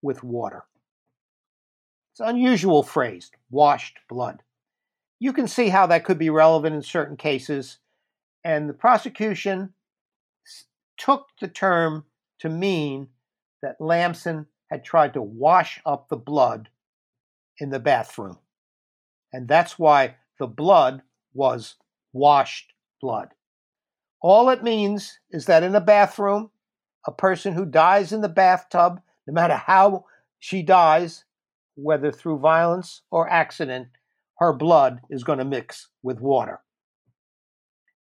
[0.00, 0.64] with water.
[2.12, 4.42] It's an unusual phrase, washed blood.
[5.18, 7.78] You can see how that could be relevant in certain cases,
[8.44, 9.74] and the prosecution
[10.96, 12.04] took the term
[12.38, 13.08] to mean
[13.62, 16.68] that Lamson had tried to wash up the blood
[17.58, 18.38] in the bathroom.
[19.32, 21.74] And that's why the blood was
[22.12, 23.30] washed blood.
[24.20, 26.50] All it means is that in a bathroom,
[27.06, 30.04] a person who dies in the bathtub, no matter how
[30.38, 31.24] she dies,
[31.74, 33.88] whether through violence or accident,
[34.38, 36.60] her blood is going to mix with water.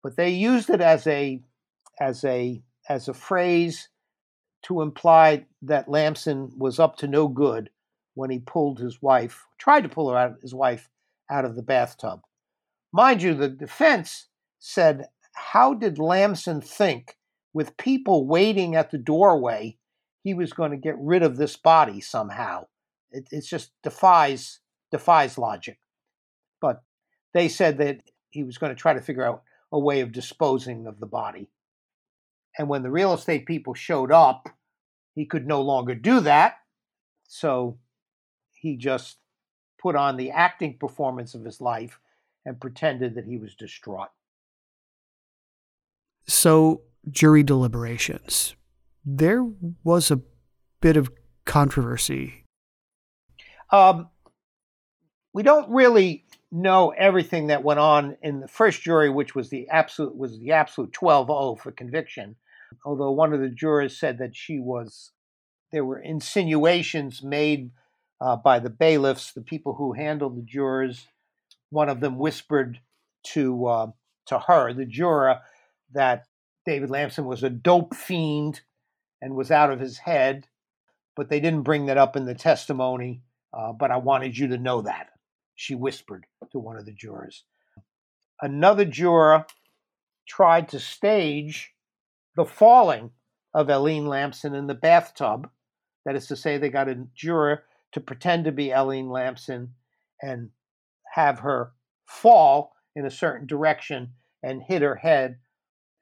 [0.03, 1.41] But they used it as a
[1.99, 3.89] as a as a phrase
[4.63, 7.69] to imply that Lamson was up to no good
[8.15, 10.89] when he pulled his wife, tried to pull her out his wife
[11.29, 12.21] out of the bathtub.
[12.91, 14.27] Mind you, the defense
[14.59, 17.17] said how did Lamson think,
[17.55, 19.77] with people waiting at the doorway,
[20.23, 22.65] he was going to get rid of this body somehow?
[23.11, 24.59] It, it just defies
[24.91, 25.79] defies logic.
[26.59, 26.83] But
[27.33, 30.85] they said that he was going to try to figure out a way of disposing
[30.85, 31.49] of the body.
[32.57, 34.49] And when the real estate people showed up,
[35.13, 36.55] he could no longer do that.
[37.27, 37.77] So
[38.51, 39.17] he just
[39.81, 41.99] put on the acting performance of his life
[42.45, 44.09] and pretended that he was distraught.
[46.27, 48.55] So, jury deliberations.
[49.05, 49.45] There
[49.83, 50.21] was a
[50.81, 51.11] bit of
[51.45, 52.43] controversy.
[53.71, 54.09] Um,
[55.33, 59.67] we don't really know everything that went on in the first jury, which was the
[59.69, 62.35] absolute was the absolute 12-0 for conviction.
[62.85, 65.11] Although one of the jurors said that she was,
[65.71, 67.71] there were insinuations made
[68.21, 71.07] uh, by the bailiffs, the people who handled the jurors.
[71.69, 72.79] One of them whispered
[73.33, 73.87] to uh,
[74.27, 75.41] to her, the juror,
[75.93, 76.25] that
[76.65, 78.61] David Lamson was a dope fiend
[79.21, 80.47] and was out of his head,
[81.15, 83.21] but they didn't bring that up in the testimony.
[83.53, 85.11] Uh, but I wanted you to know that,
[85.55, 87.45] she whispered to one of the jurors.
[88.41, 89.45] Another juror
[90.27, 91.73] tried to stage
[92.35, 93.11] the falling
[93.53, 95.49] of Allene Lamson in the bathtub.
[96.05, 97.63] That is to say, they got a juror
[97.93, 99.73] to pretend to be Allene Lamson
[100.21, 100.49] and
[101.13, 101.71] have her
[102.05, 104.11] fall in a certain direction
[104.43, 105.37] and hit her head.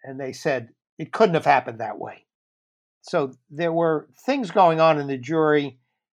[0.04, 2.26] And they said it couldn't have happened that way.
[3.01, 5.78] So there were things going on in the jury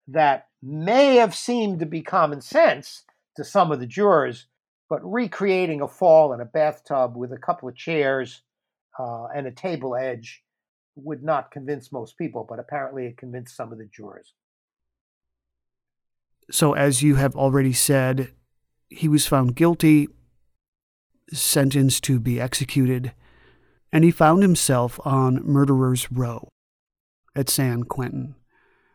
[0.08, 3.04] that may have seemed to be common sense
[3.36, 4.46] to some of the jurors,
[4.88, 8.42] but recreating a fall in a bathtub with a couple of chairs
[8.98, 10.42] uh, and a table edge
[10.96, 14.34] would not convince most people, but apparently it convinced some of the jurors.
[16.50, 18.32] So, as you have already said,
[18.90, 20.08] he was found guilty,
[21.32, 23.12] sentenced to be executed,
[23.94, 26.48] and he found himself on Murderer's Row
[27.36, 28.34] at San Quentin.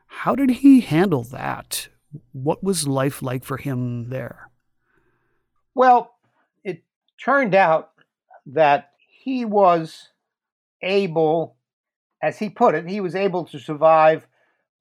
[0.07, 1.87] How did he handle that?
[2.33, 4.49] What was life like for him there?
[5.73, 6.11] Well,
[6.65, 6.83] it
[7.17, 7.91] turned out
[8.47, 10.09] that he was
[10.81, 11.55] able,
[12.21, 14.27] as he put it, he was able to survive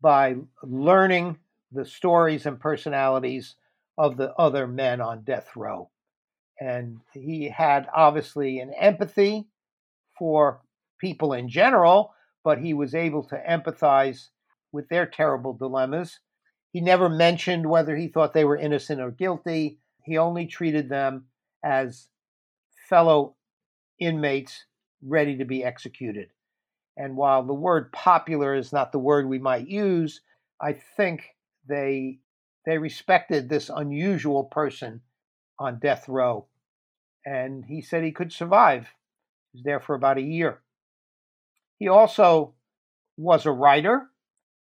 [0.00, 1.38] by learning
[1.70, 3.54] the stories and personalities
[3.96, 5.90] of the other men on death row.
[6.60, 9.46] And he had obviously an empathy
[10.18, 10.60] for
[11.00, 12.14] people in general,
[12.44, 14.28] but he was able to empathize
[14.72, 16.20] with their terrible dilemmas.
[16.72, 19.78] He never mentioned whether he thought they were innocent or guilty.
[20.04, 21.26] He only treated them
[21.64, 22.08] as
[22.88, 23.36] fellow
[23.98, 24.64] inmates
[25.02, 26.30] ready to be executed.
[26.96, 30.20] And while the word popular is not the word we might use,
[30.60, 31.34] I think
[31.68, 32.18] they
[32.66, 35.00] they respected this unusual person
[35.58, 36.46] on death row.
[37.24, 38.88] And he said he could survive.
[39.52, 40.60] He was there for about a year.
[41.78, 42.54] He also
[43.16, 44.10] was a writer,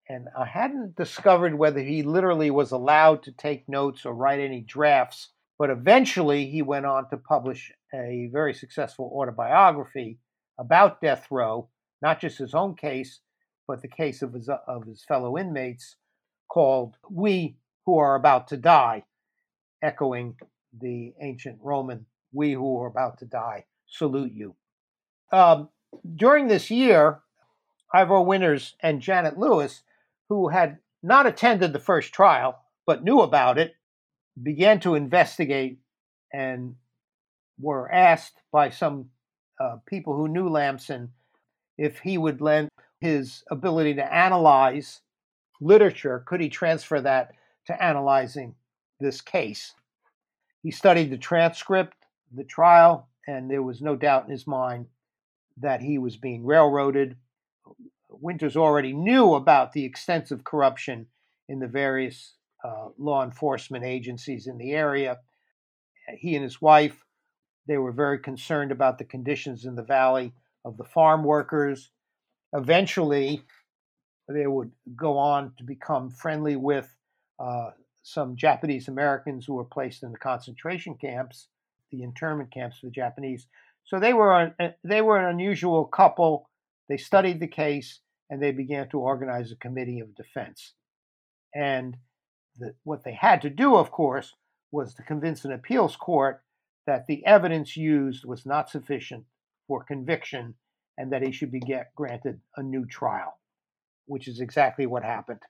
[0.08, 4.60] and I hadn't discovered whether he literally was allowed to take notes or write any
[4.60, 5.28] drafts,
[5.58, 10.18] but eventually he went on to publish a very successful autobiography
[10.58, 11.68] about death row,
[12.02, 13.20] not just his own case,
[13.66, 15.96] but the case of his, uh, of his fellow inmates,
[16.48, 17.56] called We
[17.86, 19.04] Who Are About to Die,
[19.82, 20.36] echoing
[20.76, 24.56] the ancient Roman, We Who Are About to Die, salute you.
[25.32, 25.68] Um,
[26.16, 27.20] during this year,
[27.94, 29.82] Yvor Winters and Janet Lewis,
[30.28, 33.74] who had not attended the first trial but knew about it,
[34.42, 35.78] began to investigate
[36.32, 36.76] and
[37.58, 39.10] were asked by some
[39.60, 41.10] uh, people who knew Lamson
[41.76, 42.68] if he would lend
[43.00, 45.00] his ability to analyze
[45.60, 47.32] literature, could he transfer that
[47.66, 48.54] to analyzing
[48.98, 49.72] this case?
[50.62, 51.96] He studied the transcript,
[52.34, 54.86] the trial, and there was no doubt in his mind
[55.56, 57.16] that he was being railroaded.
[58.08, 61.06] Winters already knew about the extensive corruption
[61.48, 62.34] in the various
[62.64, 65.18] uh, law enforcement agencies in the area.
[66.18, 67.04] He and his wife,
[67.66, 70.32] they were very concerned about the conditions in the valley
[70.64, 71.90] of the farm workers.
[72.52, 73.42] Eventually,
[74.28, 76.94] they would go on to become friendly with
[77.38, 77.70] uh,
[78.02, 81.48] some Japanese Americans who were placed in the concentration camps,
[81.90, 83.46] the internment camps for the Japanese.
[83.84, 86.48] So they were uh, they were an unusual couple.
[86.88, 88.00] They studied the case
[88.30, 90.74] and they began to organize a committee of defense.
[91.54, 91.96] And
[92.58, 94.34] the, what they had to do, of course,
[94.70, 96.42] was to convince an appeals court
[96.86, 99.24] that the evidence used was not sufficient
[99.66, 100.54] for conviction
[100.96, 103.38] and that he should be get, granted a new trial,
[104.06, 105.40] which is exactly what happened.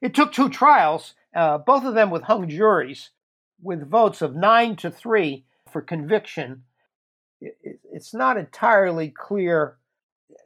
[0.00, 3.10] It took two trials, uh, both of them with hung juries,
[3.62, 6.64] with votes of nine to three for conviction
[7.40, 9.76] it's not entirely clear.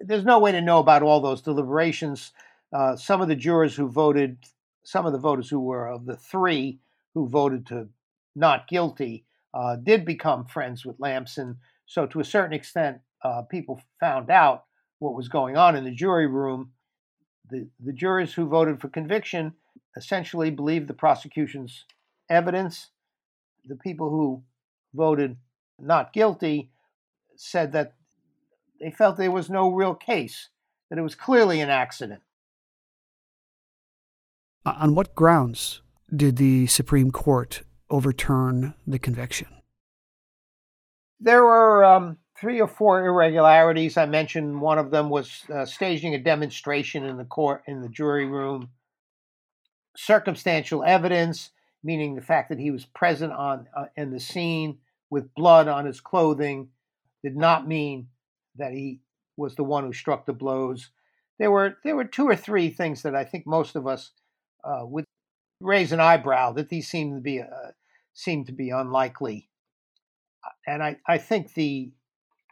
[0.01, 2.33] There's no way to know about all those deliberations.
[2.73, 4.39] Uh, some of the jurors who voted,
[4.85, 6.81] some of the voters who were of the three
[7.15, 7.89] who voted to
[8.35, 11.57] not guilty, uh, did become friends with Lamson.
[11.87, 14.65] So, to a certain extent, uh, people found out
[14.99, 16.73] what was going on in the jury room.
[17.51, 19.53] The, the jurors who voted for conviction
[19.97, 21.85] essentially believed the prosecution's
[22.29, 22.89] evidence.
[23.67, 24.43] The people who
[24.95, 25.37] voted
[25.79, 26.71] not guilty
[27.37, 27.95] said that
[28.81, 30.49] they felt there was no real case,
[30.91, 32.23] that it was clearly an accident.
[34.67, 35.83] On what grounds
[36.15, 39.49] did the Supreme Court overturn the conviction?
[41.21, 43.97] There were um, three or four irregularities.
[43.97, 47.89] I mentioned one of them was uh, staging a demonstration in the court in the
[47.89, 48.71] jury room.
[49.97, 51.51] Circumstantial evidence,
[51.83, 54.79] meaning the fact that he was present on uh, in the scene
[55.11, 56.69] with blood on his clothing,
[57.25, 58.09] did not mean
[58.57, 59.01] that he
[59.37, 60.91] was the one who struck the blows.
[61.41, 64.13] There were there were two or three things that I think most of us
[64.65, 65.07] uh, would
[65.61, 67.73] raise an eyebrow that these seem to be uh,
[68.27, 69.51] to be unlikely,
[70.67, 71.93] and I, I think the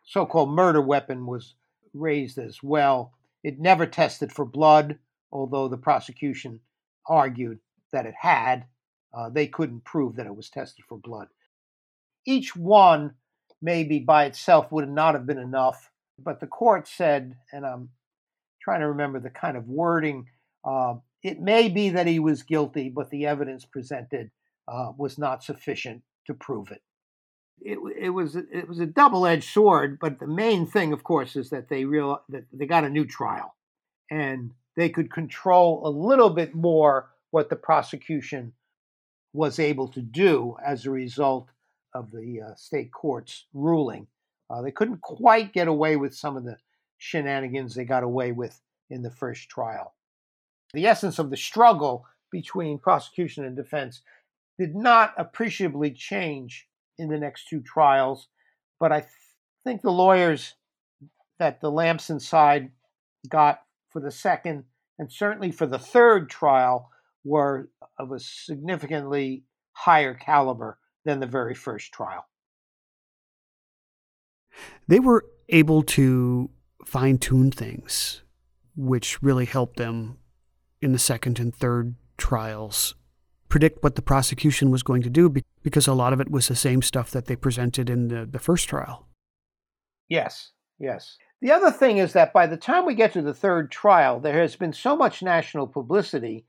[0.04, 1.54] so-called murder weapon was
[1.94, 3.14] raised as well.
[3.44, 4.98] It never tested for blood,
[5.32, 6.60] although the prosecution
[7.08, 7.60] argued
[7.92, 8.66] that it had.
[9.14, 11.28] Uh, they couldn't prove that it was tested for blood.
[12.26, 13.14] each one,
[13.62, 15.90] maybe by itself, would not have been enough.
[16.18, 17.90] But the court said, and I'm
[18.62, 20.26] trying to remember the kind of wording.
[20.64, 24.30] Uh, it may be that he was guilty, but the evidence presented
[24.68, 26.82] uh, was not sufficient to prove it.
[27.60, 31.36] It, it was it was a double edged sword, but the main thing, of course,
[31.36, 33.54] is that they real that they got a new trial,
[34.10, 38.52] and they could control a little bit more what the prosecution
[39.32, 41.48] was able to do as a result
[41.94, 44.06] of the uh, state court's ruling.
[44.50, 46.56] Uh, they couldn't quite get away with some of the
[46.98, 49.94] shenanigans they got away with in the first trial.
[50.74, 54.02] The essence of the struggle between prosecution and defense
[54.58, 56.66] did not appreciably change
[56.98, 58.28] in the next two trials,
[58.78, 59.10] but I th-
[59.64, 60.54] think the lawyers
[61.38, 62.70] that the Lamson side
[63.28, 64.64] got for the second
[64.98, 66.90] and certainly for the third trial
[67.24, 67.68] were
[67.98, 72.26] of a significantly higher caliber than the very first trial.
[74.88, 76.50] They were able to
[76.84, 78.22] fine tune things,
[78.76, 80.18] which really helped them
[80.80, 82.94] in the second and third trials
[83.48, 85.30] predict what the prosecution was going to do
[85.62, 88.38] because a lot of it was the same stuff that they presented in the, the
[88.38, 89.06] first trial.
[90.08, 91.18] Yes, yes.
[91.42, 94.40] The other thing is that by the time we get to the third trial, there
[94.40, 96.46] has been so much national publicity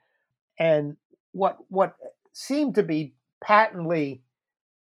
[0.57, 0.95] and
[1.33, 1.95] what what
[2.31, 4.21] seemed to be patently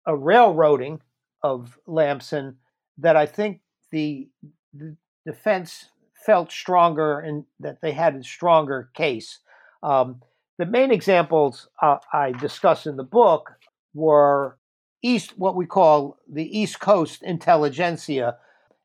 [0.06, 1.00] a railroading
[1.42, 2.56] of Lamson
[2.98, 4.28] that I think the,
[4.74, 4.96] the
[5.26, 5.86] defense
[6.26, 9.40] felt stronger and that they had a stronger case.
[9.82, 10.22] Um,
[10.58, 13.50] the main examples uh, I discuss in the book
[13.94, 14.58] were
[15.02, 18.36] East, what we call the East Coast intelligentsia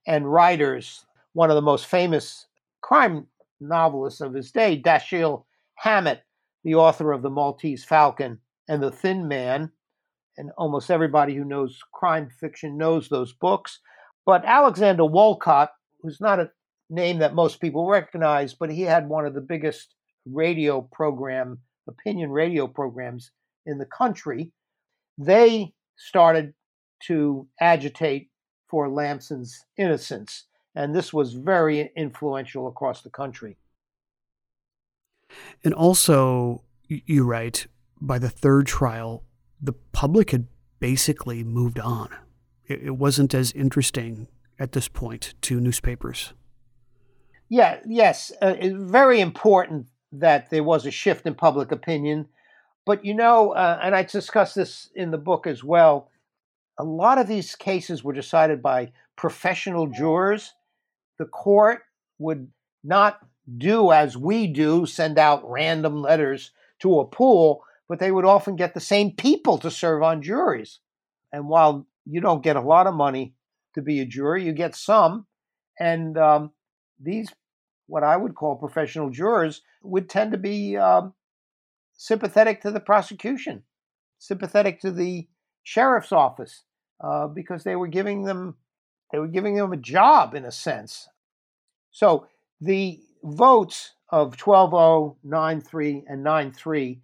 [0.08, 1.06] and writers.
[1.34, 2.48] One of the most famous
[2.82, 3.28] crime
[3.60, 5.44] novelists of his day, Dashiell
[5.76, 6.24] Hammett,
[6.64, 9.72] the author of The Maltese Falcon and The Thin Man.
[10.38, 13.80] And almost everybody who knows crime fiction knows those books.
[14.26, 15.70] But Alexander Woollcott,
[16.02, 16.52] who's not a
[16.90, 22.32] name that most people recognize, but he had one of the biggest radio program, opinion
[22.32, 23.32] radio programs
[23.66, 24.52] in the country.
[25.18, 26.54] They started
[27.08, 28.30] to agitate
[28.70, 33.58] for Lamson's innocence, and this was very influential across the country.
[35.64, 37.68] And also, you write,
[38.00, 39.24] by the third trial,
[39.62, 40.48] the public had
[40.80, 42.10] basically moved on.
[42.66, 44.28] It, wasn't as interesting
[44.60, 46.34] at this point to newspapers.
[47.50, 52.28] Yeah, yes, uh, very important that there was a shift in public opinion.
[52.86, 56.10] But you know, uh, and I discuss this in the book as well,
[56.78, 60.54] a lot of these cases were decided by professional jurors.
[61.20, 61.84] The court
[62.20, 62.50] would
[62.84, 63.20] not
[63.58, 68.56] do as we do, send out random letters to a pool, but they would often
[68.56, 70.80] get the same people to serve on juries.
[71.32, 73.36] And while you don't get a lot of money
[73.76, 75.26] to be a jury, you get some.
[75.80, 76.52] And um,
[77.00, 77.32] these,
[77.88, 81.14] what I would call professional jurors, would tend to be um,
[81.96, 83.64] sympathetic to the prosecution,
[84.18, 85.28] sympathetic to the
[85.64, 86.64] sheriff's office,
[87.04, 88.56] uh, because they were giving them
[89.12, 91.08] they were giving them a job in a sense.
[91.92, 92.28] So
[92.60, 97.00] the votes of 12-0, 9-3, and 9-3,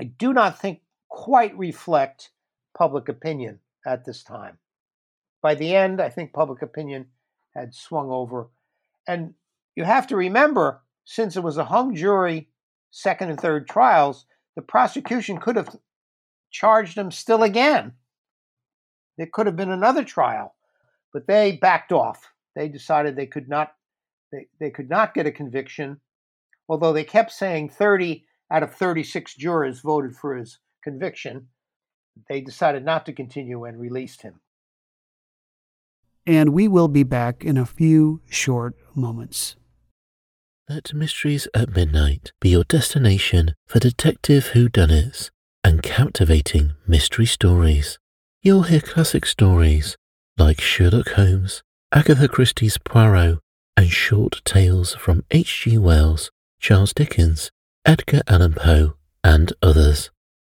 [0.00, 2.30] I do not think quite reflect
[2.76, 4.58] public opinion at this time.
[5.42, 7.06] By the end, I think public opinion
[7.54, 8.48] had swung over.
[9.06, 9.34] And
[9.74, 12.48] you have to remember, since it was a hung jury,
[12.90, 14.26] second and third trials,
[14.56, 15.76] the prosecution could have
[16.50, 17.92] charged him still again.
[19.16, 20.54] There could have been another trial,
[21.12, 22.32] but they backed off.
[22.54, 23.72] They decided they could not
[24.32, 26.00] they, they could not get a conviction,
[26.68, 31.48] although they kept saying 30 out of 36 jurors voted for his conviction.
[32.28, 34.40] They decided not to continue and released him.
[36.26, 39.56] And we will be back in a few short moments.
[40.68, 45.30] Let Mysteries at Midnight be your destination for detective whodunits
[45.62, 47.98] and captivating mystery stories.
[48.42, 49.96] You'll hear classic stories
[50.36, 53.38] like Sherlock Holmes, Agatha Christie's Poirot,
[53.76, 55.78] and short tales from H.G.
[55.78, 57.50] Wells, Charles Dickens,
[57.86, 60.10] Edgar Allan Poe, and others.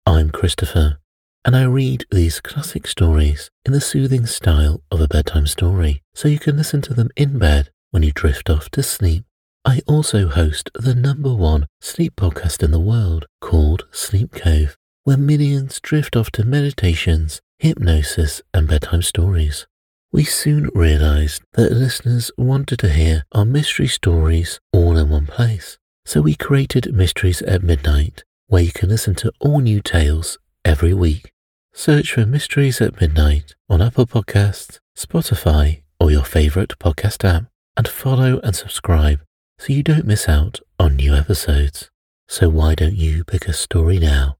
[0.06, 0.96] I'm Christopher,
[1.44, 6.26] and I read these classic stories in the soothing style of a bedtime story so
[6.26, 9.24] you can listen to them in bed when you drift off to sleep.
[9.62, 15.18] I also host the number one sleep podcast in the world called Sleep Cove, where
[15.18, 19.66] millions drift off to meditations, hypnosis, and bedtime stories.
[20.10, 25.76] We soon realized that listeners wanted to hear our mystery stories all in one place.
[26.08, 30.94] So we created Mysteries at Midnight, where you can listen to all new tales every
[30.94, 31.32] week.
[31.74, 37.44] Search for Mysteries at Midnight on Apple Podcasts, Spotify, or your favorite podcast app,
[37.76, 39.20] and follow and subscribe
[39.58, 41.90] so you don't miss out on new episodes.
[42.26, 44.38] So why don't you pick a story now?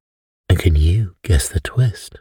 [0.49, 2.19] And can you guess the twist?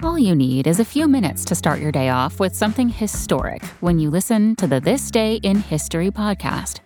[0.00, 3.64] All you need is a few minutes to start your day off with something historic
[3.80, 6.78] when you listen to the This Day in History podcast.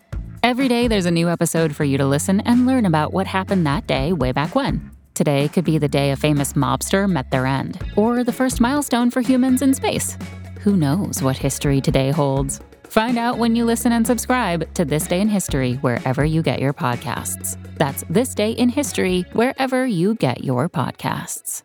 [0.42, 3.66] Every day, there's a new episode for you to listen and learn about what happened
[3.66, 4.90] that day way back when.
[5.14, 9.10] Today could be the day a famous mobster met their end, or the first milestone
[9.10, 10.16] for humans in space.
[10.60, 12.60] Who knows what history today holds?
[12.84, 16.60] Find out when you listen and subscribe to This Day in History wherever you get
[16.60, 17.56] your podcasts.
[17.76, 21.62] That's This Day in History wherever you get your podcasts.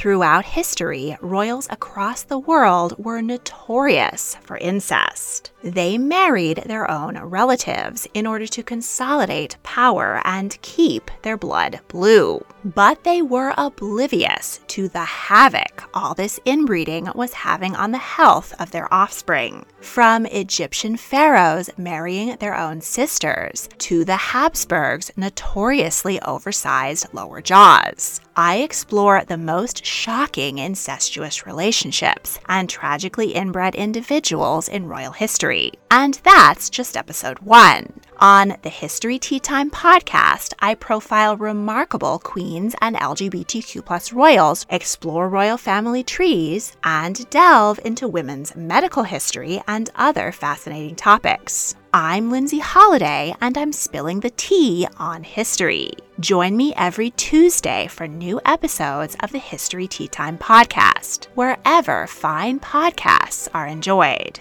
[0.00, 5.50] Throughout history, royals across the world were notorious for incest.
[5.62, 12.42] They married their own relatives in order to consolidate power and keep their blood blue.
[12.64, 18.54] But they were oblivious to the havoc all this inbreeding was having on the health
[18.58, 19.66] of their offspring.
[19.82, 28.22] From Egyptian pharaohs marrying their own sisters to the Habsburgs' notoriously oversized lower jaws.
[28.42, 35.72] I explore the most shocking incestuous relationships and tragically inbred individuals in royal history.
[35.90, 38.00] And that's just episode one.
[38.18, 45.28] On the History Tea Time podcast, I profile remarkable queens and LGBTQ plus royals, explore
[45.28, 51.74] royal family trees, and delve into women's medical history and other fascinating topics.
[51.92, 55.90] I'm Lindsay Holiday, and I'm spilling the tea on history.
[56.20, 62.60] Join me every Tuesday for new episodes of the History Tea Time podcast, wherever fine
[62.60, 64.38] podcasts are enjoyed.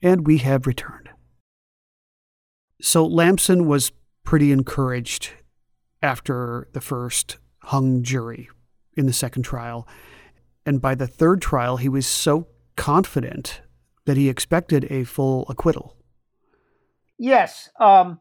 [0.00, 1.10] And we have returned.
[2.80, 3.92] So Lamson was
[4.24, 5.32] pretty encouraged
[6.00, 8.48] after the first hung jury
[8.96, 9.86] in the second trial.
[10.64, 13.60] And by the third trial, he was so confident
[14.04, 15.96] that he expected a full acquittal.
[17.18, 17.70] Yes.
[17.78, 18.18] Um,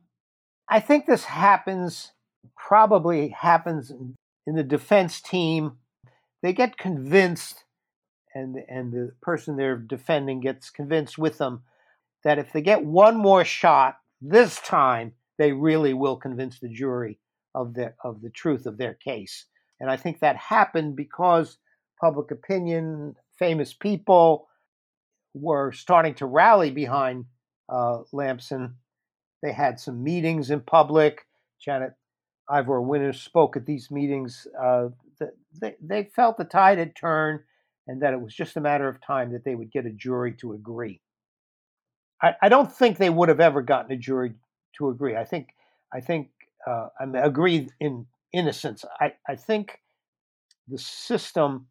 [0.69, 2.11] I think this happens,
[2.55, 3.91] probably happens
[4.45, 5.77] in the defense team.
[6.43, 7.63] They get convinced,
[8.33, 11.63] and, and the person they're defending gets convinced with them
[12.23, 17.19] that if they get one more shot, this time they really will convince the jury
[17.55, 19.45] of the of the truth of their case.
[19.79, 21.57] And I think that happened because
[21.99, 24.47] public opinion, famous people
[25.33, 27.25] were starting to rally behind
[27.69, 28.75] uh, Lamson.
[29.41, 31.25] They had some meetings in public.
[31.59, 31.93] Janet
[32.51, 34.47] Yvor Winter spoke at these meetings.
[34.61, 34.89] Uh,
[35.59, 37.41] they, they felt the tide had turned
[37.87, 40.33] and that it was just a matter of time that they would get a jury
[40.33, 41.01] to agree.
[42.21, 44.33] I, I don't think they would have ever gotten a jury
[44.77, 45.15] to agree.
[45.15, 45.49] I think
[45.93, 46.29] I think
[46.67, 48.85] uh, I mean, agree in innocence.
[48.99, 49.79] I, I think
[50.67, 51.67] the system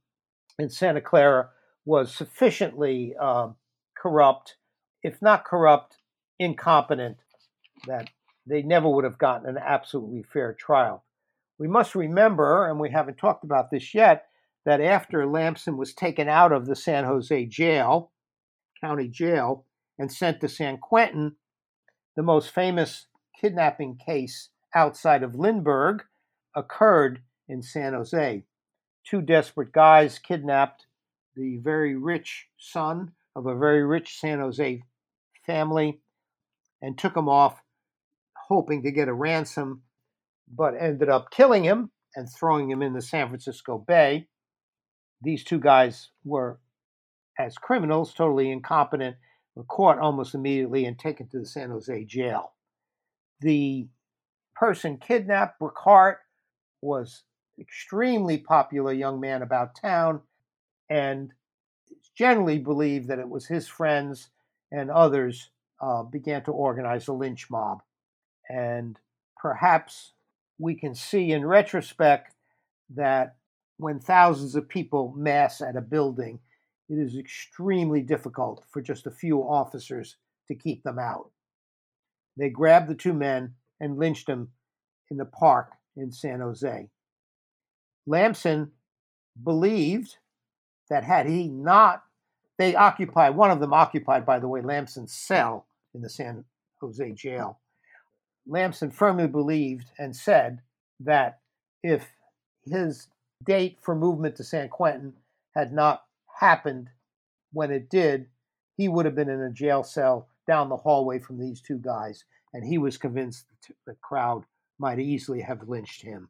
[0.58, 1.48] in Santa Clara
[1.84, 3.48] was sufficiently uh,
[3.96, 4.56] corrupt,
[5.02, 5.96] if not corrupt,
[6.38, 7.18] incompetent,
[7.86, 8.10] that
[8.46, 11.04] they never would have gotten an absolutely fair trial.
[11.58, 14.26] We must remember, and we haven't talked about this yet,
[14.64, 18.12] that after Lamson was taken out of the San Jose jail,
[18.80, 19.64] county jail,
[19.98, 21.36] and sent to San Quentin,
[22.16, 23.06] the most famous
[23.40, 26.02] kidnapping case outside of Lindbergh
[26.54, 28.44] occurred in San Jose.
[29.04, 30.86] Two desperate guys kidnapped
[31.36, 34.82] the very rich son of a very rich San Jose
[35.46, 36.00] family
[36.82, 37.60] and took him off,
[38.48, 39.82] hoping to get a ransom,
[40.52, 44.26] but ended up killing him and throwing him in the San Francisco Bay.
[45.22, 46.58] These two guys were,
[47.38, 49.16] as criminals, totally incompetent
[49.54, 52.52] were caught almost immediately and taken to the San Jose jail.
[53.40, 53.88] The
[54.54, 56.18] person kidnapped, Brooke
[56.82, 57.24] was
[57.58, 60.22] extremely popular young man about town,
[60.90, 61.32] and
[61.88, 64.28] it's generally believed that it was his friends
[64.72, 67.82] and others uh, began to organize a lynch mob.
[68.48, 68.98] And
[69.40, 70.12] perhaps
[70.58, 72.34] we can see in retrospect
[72.94, 73.36] that
[73.78, 76.40] when thousands of people mass at a building,
[76.88, 80.16] it is extremely difficult for just a few officers
[80.48, 81.30] to keep them out.
[82.36, 84.48] They grabbed the two men and lynched them
[85.10, 86.88] in the park in San Jose.
[88.06, 88.72] Lamson
[89.42, 90.16] believed
[90.90, 92.02] that had he not,
[92.58, 96.44] they occupied, one of them occupied, by the way, Lamson's cell in the San
[96.80, 97.58] Jose jail.
[98.46, 100.60] Lamson firmly believed and said
[100.98, 101.40] that
[101.82, 102.06] if
[102.64, 103.08] his
[103.44, 105.14] date for movement to San Quentin
[105.54, 106.04] had not
[106.38, 106.88] happened
[107.52, 108.26] when it did,
[108.76, 112.24] he would have been in a jail cell down the hallway from these two guys,
[112.52, 113.46] and he was convinced
[113.86, 114.44] the crowd
[114.78, 116.28] might easily have lynched him.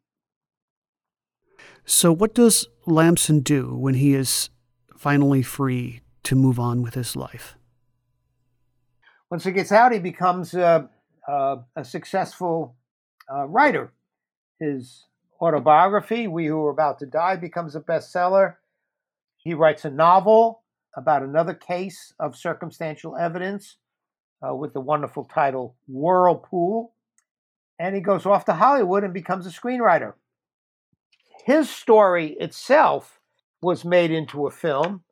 [1.85, 4.51] So, what does Lamson do when he is
[4.97, 7.57] finally free to move on with his life?
[9.31, 10.87] Once he gets out, he becomes uh,
[11.29, 12.77] uh, a successful
[13.33, 13.93] uh, writer.
[14.59, 15.07] His
[15.41, 18.57] autobiography, We Who Are About to Die, becomes a bestseller.
[19.37, 20.63] He writes a novel
[20.97, 23.77] about another case of circumstantial evidence
[24.47, 26.93] uh, with the wonderful title Whirlpool.
[27.79, 30.15] And he goes off to Hollywood and becomes a screenwriter.
[31.51, 33.19] His story itself
[33.61, 35.03] was made into a film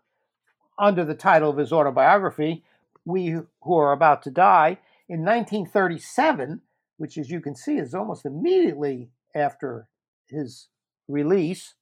[0.79, 2.63] under the title of his autobiography,
[3.05, 4.79] We Who Are About to Die,
[5.09, 6.61] in 1937,
[6.97, 9.89] which, as you can see, is almost immediately after
[10.29, 10.69] his
[11.09, 11.75] release.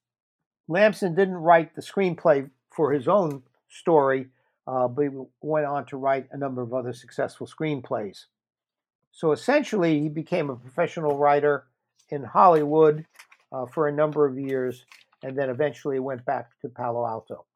[0.68, 4.28] Lamson didn't write the screenplay for his own story,
[4.66, 5.09] uh, but
[5.42, 8.24] went on to write a number of other successful screenplays.
[9.12, 11.66] So essentially, he became a professional writer
[12.09, 13.04] in Hollywood
[13.53, 14.84] uh, for a number of years
[15.22, 17.47] and then eventually went back to Palo Alto.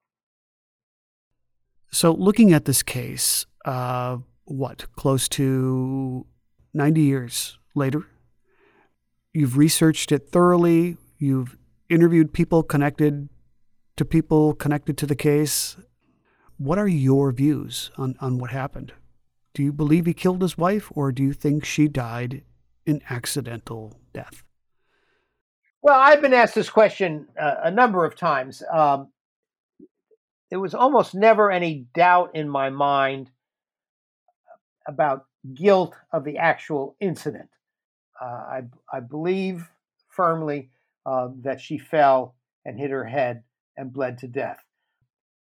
[1.93, 6.27] So, looking at this case, uh, what, close to
[6.73, 8.07] 90 years later,
[9.33, 11.57] you've researched it thoroughly, you've
[11.89, 13.29] interviewed people connected
[13.97, 15.77] to people connected to the case.
[16.57, 18.93] What are your views on, on what happened?
[19.53, 22.45] Do you believe he killed his wife, or do you think she died
[22.87, 24.45] an accidental death?
[25.83, 28.63] Well, I've been asked this question uh, a number of times.
[28.71, 29.09] Um,
[30.51, 33.31] there was almost never any doubt in my mind
[34.87, 37.49] about guilt of the actual incident.
[38.21, 38.63] Uh, I,
[38.93, 39.71] I believe
[40.11, 40.71] firmly
[41.07, 42.35] uh, that she fell
[42.67, 43.43] and hit her head
[43.77, 44.63] and bled to death.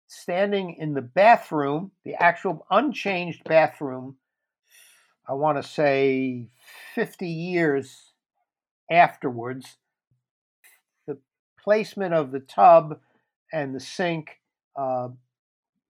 [0.09, 4.17] Standing in the bathroom, the actual unchanged bathroom,
[5.29, 6.49] I want to say
[6.97, 8.13] 50 years
[8.91, 9.77] afterwards,
[11.65, 13.01] placement of the tub
[13.53, 14.41] and the sink
[14.79, 15.09] uh,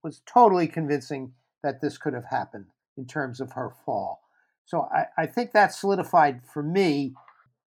[0.02, 2.66] was totally convincing that this could have happened
[2.96, 4.20] in terms of her fall.
[4.64, 7.14] So I, I think that solidified for me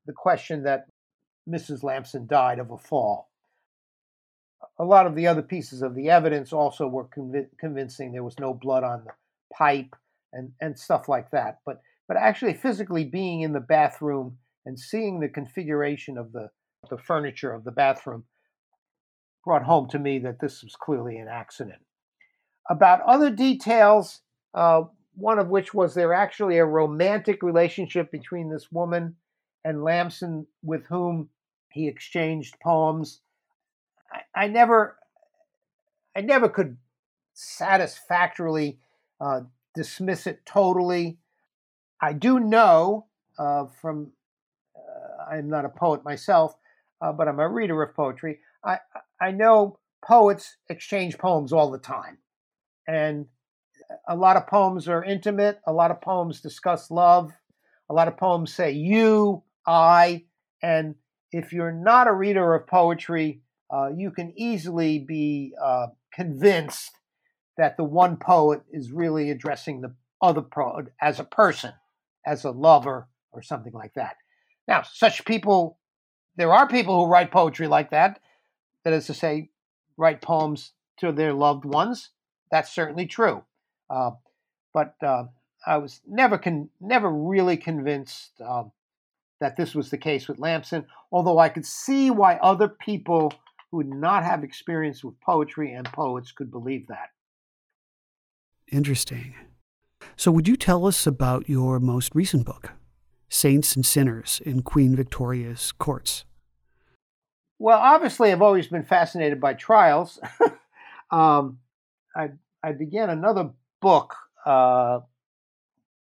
[0.05, 0.87] the question that
[1.47, 1.83] Mrs.
[1.83, 3.29] Lamson died of a fall.
[4.79, 8.11] A lot of the other pieces of the evidence also were conv- convincing.
[8.11, 9.11] There was no blood on the
[9.53, 9.95] pipe
[10.33, 11.59] and, and stuff like that.
[11.65, 16.49] But but actually physically being in the bathroom and seeing the configuration of the,
[16.89, 18.23] the furniture of the bathroom
[19.43, 21.79] brought home to me that this was clearly an accident.
[22.69, 24.21] About other details,
[24.53, 24.83] uh,
[25.15, 29.15] one of which was there actually a romantic relationship between this woman
[29.63, 31.29] and Lamson, with whom
[31.69, 33.21] he exchanged poems.
[34.11, 34.97] I, I never,
[36.15, 36.77] I never could
[37.33, 38.79] satisfactorily
[39.21, 39.41] uh,
[39.73, 41.19] dismiss it totally.
[42.01, 43.05] I do know
[43.39, 44.11] uh, from,
[44.75, 46.55] uh, I'm not a poet myself,
[47.01, 48.39] uh, but I'm a reader of poetry.
[48.63, 48.79] I,
[49.21, 52.17] I know poets exchange poems all the time.
[52.87, 53.27] And
[54.07, 57.31] a lot of poems are intimate, a lot of poems discuss love,
[57.89, 60.25] a lot of poems say you, I,
[60.61, 60.95] and
[61.31, 66.91] if you're not a reader of poetry, uh, you can easily be uh, convinced
[67.57, 71.73] that the one poet is really addressing the other poet as a person,
[72.25, 74.15] as a lover, or something like that.
[74.67, 75.79] Now, such people,
[76.38, 78.19] there are people who write poetry like that,
[78.83, 79.49] that is to say,
[79.97, 82.11] write poems to their loved ones.
[82.51, 83.43] That's certainly true.
[83.89, 84.11] Uh,
[84.73, 85.25] but uh,
[85.65, 88.63] I was never con- never really convinced uh,
[89.41, 93.33] that this was the case with Lamson, although I could see why other people
[93.71, 97.09] who would not have experience with poetry and poets could believe that.
[98.71, 99.35] Interesting.
[100.15, 102.71] So, would you tell us about your most recent book,
[103.29, 106.25] Saints and Sinners in Queen Victoria's Courts?
[107.59, 110.19] Well, obviously, I've always been fascinated by trials.
[111.11, 111.59] um,
[112.15, 112.29] I,
[112.63, 113.49] I began another
[113.81, 114.99] book uh,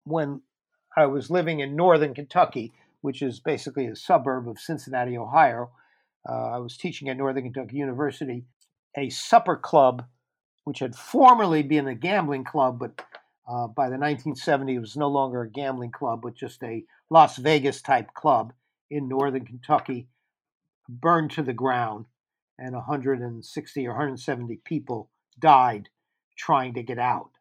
[0.05, 0.41] when
[0.95, 2.71] I was living in northern Kentucky,
[3.01, 5.71] which is basically a suburb of Cincinnati, Ohio.
[6.27, 8.45] Uh, I was teaching at Northern Kentucky University,
[8.95, 10.05] a supper club,
[10.63, 13.01] which had formerly been a gambling club, but
[13.49, 17.37] uh, by the 1970s it was no longer a gambling club, but just a Las
[17.37, 18.53] Vegas type club
[18.89, 20.07] in northern Kentucky
[20.91, 22.05] burned to the ground,
[22.57, 25.89] and 160 or 170 people died
[26.37, 27.31] trying to get out.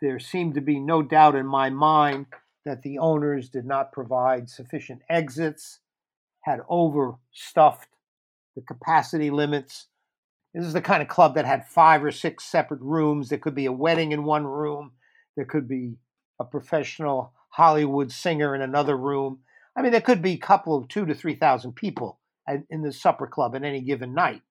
[0.00, 2.26] There seemed to be no doubt in my mind
[2.64, 5.80] that the owners did not provide sufficient exits,
[6.42, 7.88] had overstuffed
[8.54, 9.86] the capacity limits.
[10.54, 13.28] This is the kind of club that had five or six separate rooms.
[13.28, 14.92] There could be a wedding in one room,
[15.36, 15.96] there could be
[16.38, 19.40] a professional Hollywood singer in another room.
[19.76, 22.19] I mean, there could be a couple of two to 3,000 people
[22.68, 24.42] in the supper club at any given night.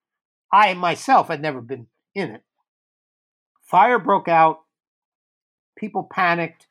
[0.51, 2.43] I myself had never been in it.
[3.63, 4.61] Fire broke out.
[5.77, 6.67] People panicked,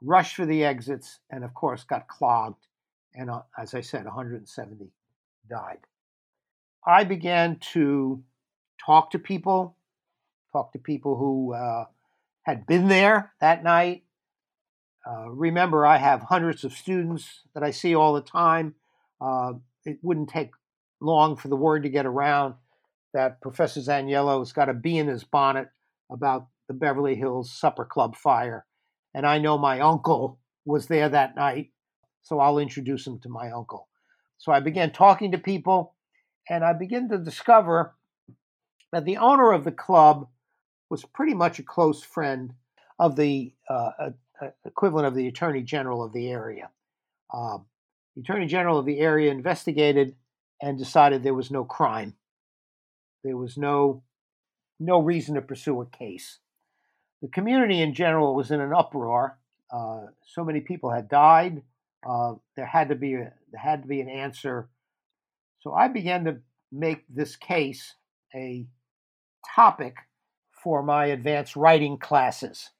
[0.00, 2.66] rushed for the exits, and of course got clogged.
[3.14, 4.90] And uh, as I said, 170
[5.48, 5.78] died.
[6.86, 8.22] I began to
[8.84, 9.76] talk to people,
[10.52, 11.84] talk to people who uh,
[12.42, 14.04] had been there that night.
[15.06, 18.74] Uh, remember, I have hundreds of students that I see all the time.
[19.20, 19.54] Uh,
[19.84, 20.50] it wouldn't take
[21.02, 22.54] long for the word to get around
[23.12, 25.68] that Professor Zaniello's got a bee in his bonnet
[26.10, 28.64] about the Beverly Hills Supper Club fire.
[29.14, 31.70] And I know my uncle was there that night,
[32.22, 33.88] so I'll introduce him to my uncle.
[34.38, 35.94] So I began talking to people,
[36.48, 37.94] and I began to discover
[38.92, 40.28] that the owner of the club
[40.88, 42.54] was pretty much a close friend
[42.98, 44.10] of the uh,
[44.64, 46.70] equivalent of the Attorney General of the area.
[47.32, 47.66] Um,
[48.14, 50.14] the Attorney General of the area investigated
[50.62, 52.14] and decided there was no crime.
[53.24, 54.04] There was no
[54.80, 56.38] no reason to pursue a case.
[57.20, 59.38] The community in general was in an uproar.
[59.72, 61.62] Uh, so many people had died.
[62.08, 64.68] Uh, there had to be a, there had to be an answer.
[65.60, 66.38] So I began to
[66.72, 67.94] make this case
[68.34, 68.66] a
[69.54, 69.96] topic
[70.64, 72.70] for my advanced writing classes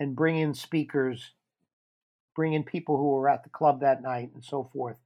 [0.00, 1.30] and bring in speakers,
[2.34, 4.96] bring in people who were at the club that night and so forth,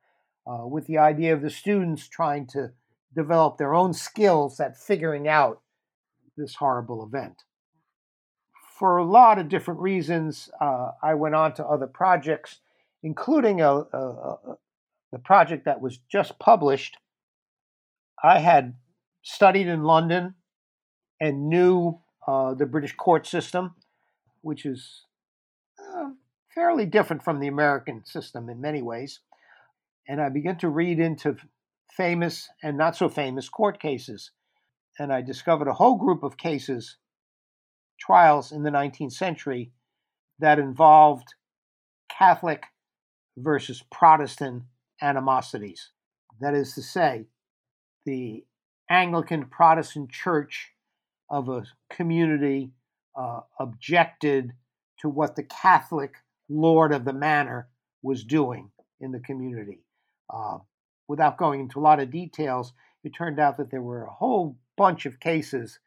[0.47, 2.71] uh, with the idea of the students trying to
[3.15, 5.61] develop their own skills at figuring out
[6.37, 7.43] this horrible event.
[8.79, 12.61] For a lot of different reasons, uh, I went on to other projects,
[13.03, 14.39] including a, a, a,
[15.13, 16.99] the project that was just published.
[18.23, 18.75] I had
[19.23, 20.35] studied in London
[21.21, 23.75] and knew uh, the British court system,
[24.43, 25.05] which is
[25.81, 26.11] uh,
[26.55, 29.21] fairly different from the American system in many ways.
[30.09, 31.37] And I began to read into
[31.97, 34.31] famous and not so famous court cases.
[34.99, 36.97] And I discovered a whole group of cases,
[37.99, 39.73] trials in the 19th century,
[40.39, 41.35] that involved
[42.09, 42.65] Catholic
[43.37, 44.65] versus Protestant
[45.03, 45.91] animosities.
[46.41, 47.27] That is to say,
[48.05, 48.45] the
[48.89, 50.73] Anglican Protestant Church
[51.29, 52.73] of a community
[53.19, 54.53] uh, objected
[55.01, 56.15] to what the Catholic
[56.49, 57.69] lord of the manor
[58.03, 59.81] was doing in the community.
[60.33, 60.59] Uh,
[61.09, 62.73] without going into a lot of details,
[63.05, 65.79] it turned out that there were a whole bunch of cases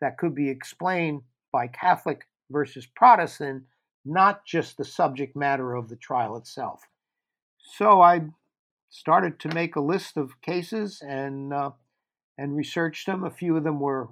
[0.00, 1.22] that could be explained
[1.52, 3.64] by Catholic versus Protestant,
[4.04, 6.82] not just the subject matter of the trial itself.
[7.58, 8.28] So I
[8.90, 11.70] started to make a list of cases and uh,
[12.38, 13.24] and researched them.
[13.24, 14.08] A few of them were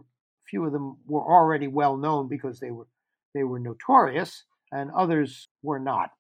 [0.49, 2.87] few of them were already well known because they were
[3.35, 6.11] they were notorious, and others were not.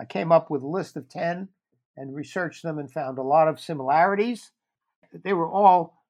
[0.00, 1.48] I came up with a list of ten
[1.96, 4.50] and researched them and found a lot of similarities.
[5.22, 6.02] They were all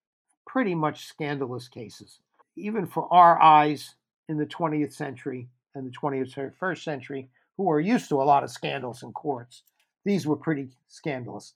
[0.46, 2.20] pretty much scandalous cases.
[2.56, 3.94] Even for our eyes
[4.28, 8.50] in the 20th century and the 21st century, who are used to a lot of
[8.50, 9.62] scandals in courts,
[10.04, 11.54] these were pretty scandalous.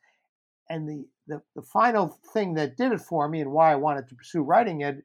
[0.71, 4.09] And the, the, the final thing that did it for me and why I wanted
[4.09, 5.03] to pursue writing it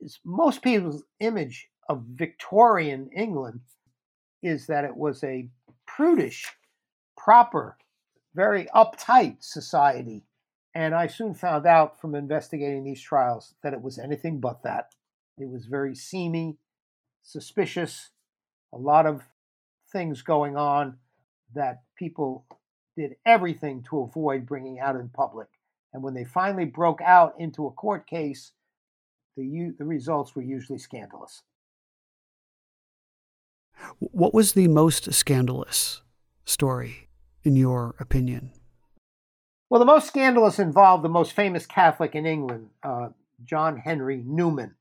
[0.00, 3.60] is most people's image of Victorian England
[4.42, 5.48] is that it was a
[5.86, 6.46] prudish,
[7.16, 7.76] proper,
[8.34, 10.24] very uptight society.
[10.74, 14.94] And I soon found out from investigating these trials that it was anything but that.
[15.38, 16.58] It was very seamy,
[17.22, 18.10] suspicious,
[18.72, 19.22] a lot of
[19.92, 20.96] things going on
[21.54, 22.44] that people
[22.96, 25.48] did everything to avoid bringing out in public.
[25.92, 28.52] And when they finally broke out into a court case,
[29.36, 31.42] the, the results were usually scandalous.
[33.98, 36.02] What was the most scandalous
[36.44, 37.08] story
[37.44, 38.52] in your opinion?
[39.70, 43.08] Well, the most scandalous involved the most famous Catholic in England, uh,
[43.44, 44.74] John Henry Newman,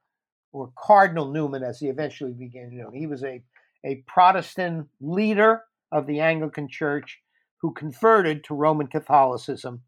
[0.51, 2.93] or Cardinal Newman, as he eventually became known.
[2.93, 3.41] He was a,
[3.85, 7.19] a Protestant leader of the Anglican Church
[7.57, 9.81] who converted to Roman Catholicism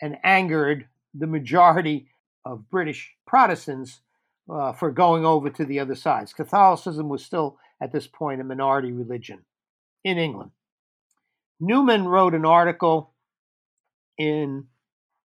[0.00, 2.08] and angered the majority
[2.44, 4.00] of British Protestants
[4.50, 6.32] uh, for going over to the other sides.
[6.32, 9.44] Catholicism was still, at this point, a minority religion
[10.04, 10.50] in England.
[11.60, 13.12] Newman wrote an article
[14.16, 14.66] in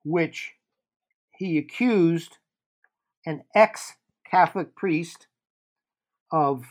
[0.04, 0.54] which
[1.36, 2.38] he accused
[3.26, 3.94] an ex
[4.30, 5.28] Catholic priest
[6.32, 6.64] of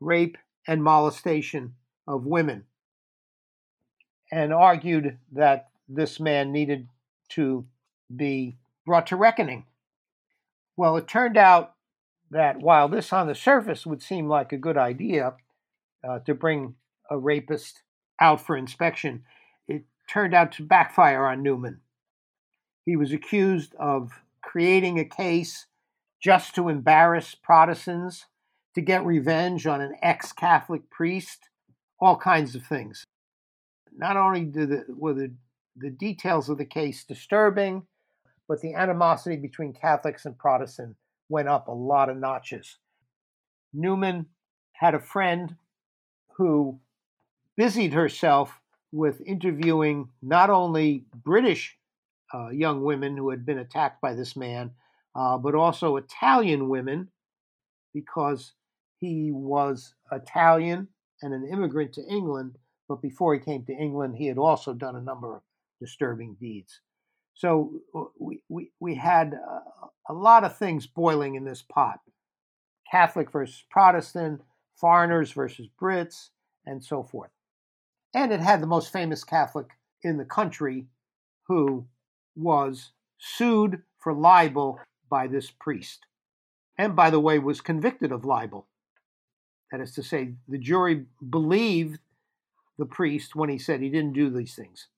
[0.00, 0.36] rape
[0.68, 1.74] and molestation
[2.06, 2.64] of women
[4.30, 6.88] and argued that this man needed
[7.30, 7.66] to
[8.14, 9.64] be brought to reckoning.
[10.76, 11.74] Well, it turned out
[12.30, 15.34] that while this on the surface would seem like a good idea
[16.06, 16.74] uh, to bring
[17.10, 17.82] a rapist
[18.20, 19.24] out for inspection,
[19.68, 21.80] it turned out to backfire on Newman.
[22.84, 24.12] He was accused of
[24.42, 25.66] creating a case
[26.22, 28.26] just to embarrass Protestants,
[28.74, 31.48] to get revenge on an ex Catholic priest,
[32.00, 33.04] all kinds of things.
[33.96, 35.34] Not only the, were the,
[35.76, 37.86] the details of the case disturbing,
[38.48, 40.98] but the animosity between Catholics and Protestants
[41.28, 42.78] went up a lot of notches.
[43.72, 44.26] Newman
[44.72, 45.56] had a friend
[46.36, 46.78] who
[47.56, 48.60] busied herself
[48.92, 51.76] with interviewing not only British
[52.32, 54.70] uh, young women who had been attacked by this man,
[55.14, 57.08] uh, but also Italian women,
[57.94, 58.52] because
[58.98, 60.88] he was Italian
[61.22, 62.56] and an immigrant to England.
[62.88, 65.42] But before he came to England, he had also done a number of
[65.80, 66.80] disturbing deeds.
[67.34, 72.00] So uh, we, we, we had uh, a lot of things boiling in this pot
[72.90, 74.40] Catholic versus Protestant,
[74.76, 76.28] foreigners versus Brits,
[76.66, 77.30] and so forth.
[78.16, 79.68] And it had the most famous Catholic
[80.02, 80.86] in the country
[81.46, 81.86] who
[82.34, 86.06] was sued for libel by this priest.
[86.78, 88.66] And by the way, was convicted of libel.
[89.70, 92.00] That is to say, the jury believed
[92.78, 94.88] the priest when he said he didn't do these things.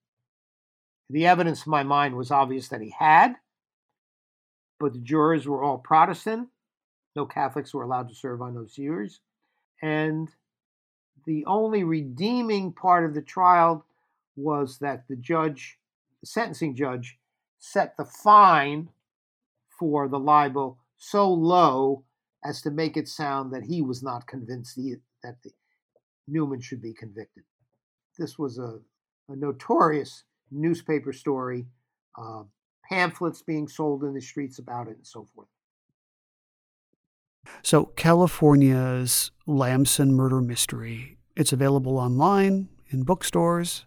[1.10, 3.34] The evidence in my mind was obvious that he had,
[4.78, 6.48] but the jurors were all Protestant.
[7.16, 9.18] No Catholics were allowed to serve on those juries.
[9.82, 10.28] And
[11.28, 13.84] the only redeeming part of the trial
[14.34, 15.78] was that the judge,
[16.22, 17.18] the sentencing judge,
[17.58, 18.88] set the fine
[19.78, 22.02] for the libel so low
[22.46, 24.80] as to make it sound that he was not convinced
[25.22, 25.36] that
[26.26, 27.44] Newman should be convicted.
[28.18, 28.78] This was a,
[29.28, 31.66] a notorious newspaper story,
[32.16, 32.44] uh,
[32.88, 35.48] pamphlets being sold in the streets about it, and so forth.
[37.62, 41.17] So, California's Lamson murder mystery.
[41.39, 43.84] It's available online in bookstores.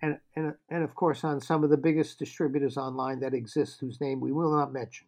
[0.00, 4.00] And, and, and of course, on some of the biggest distributors online that exist, whose
[4.00, 5.06] name we will not mention.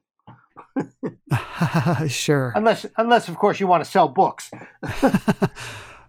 [2.08, 2.52] sure.
[2.54, 4.50] Unless, unless of course, you want to sell books.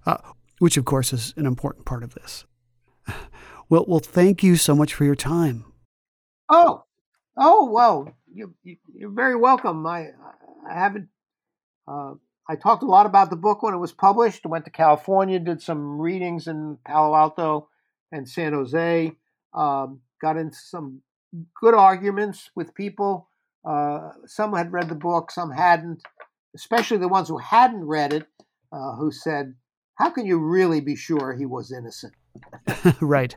[0.05, 0.17] uh,
[0.59, 2.43] which, of course, is an important part of this.
[3.69, 5.63] Well, well, thank you so much for your time.
[6.49, 6.83] Oh,
[7.37, 8.77] oh, well, you, you,
[9.07, 9.87] are very welcome.
[9.87, 10.07] I,
[10.69, 11.07] I haven't.
[11.87, 12.15] Uh,
[12.49, 14.43] I talked a lot about the book when it was published.
[14.43, 17.69] Went to California, did some readings in Palo Alto
[18.11, 19.11] and San Jose.
[19.53, 21.03] Um, got into some
[21.61, 23.29] good arguments with people.
[23.63, 26.01] Uh, some had read the book, some hadn't,
[26.55, 28.25] especially the ones who hadn't read it,
[28.71, 29.53] uh, who said,
[29.95, 32.13] How can you really be sure he was innocent?
[32.99, 33.35] right.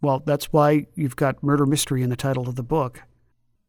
[0.00, 3.02] Well, that's why you've got murder mystery in the title of the book.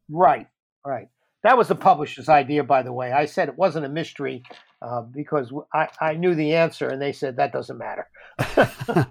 [0.10, 0.48] Right,
[0.86, 1.08] right.
[1.46, 3.12] That was the publisher's idea, by the way.
[3.12, 4.42] I said it wasn't a mystery
[4.82, 8.08] uh, because I, I knew the answer, and they said that doesn't matter.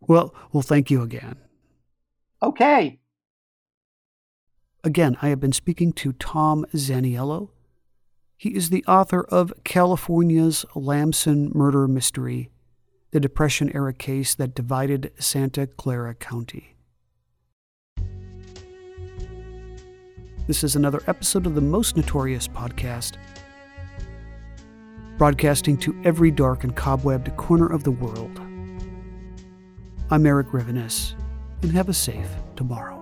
[0.00, 1.34] well, well, thank you again.
[2.44, 3.00] Okay.
[4.84, 7.48] Again, I have been speaking to Tom Zaniello.
[8.36, 12.50] He is the author of California's Lamson Murder Mystery,
[13.10, 16.71] the Depression era case that divided Santa Clara County.
[20.52, 23.14] This is another episode of the Most Notorious podcast,
[25.16, 28.38] broadcasting to every dark and cobwebbed corner of the world.
[30.10, 31.14] I'm Erik Rivenes,
[31.62, 33.01] and have a safe tomorrow.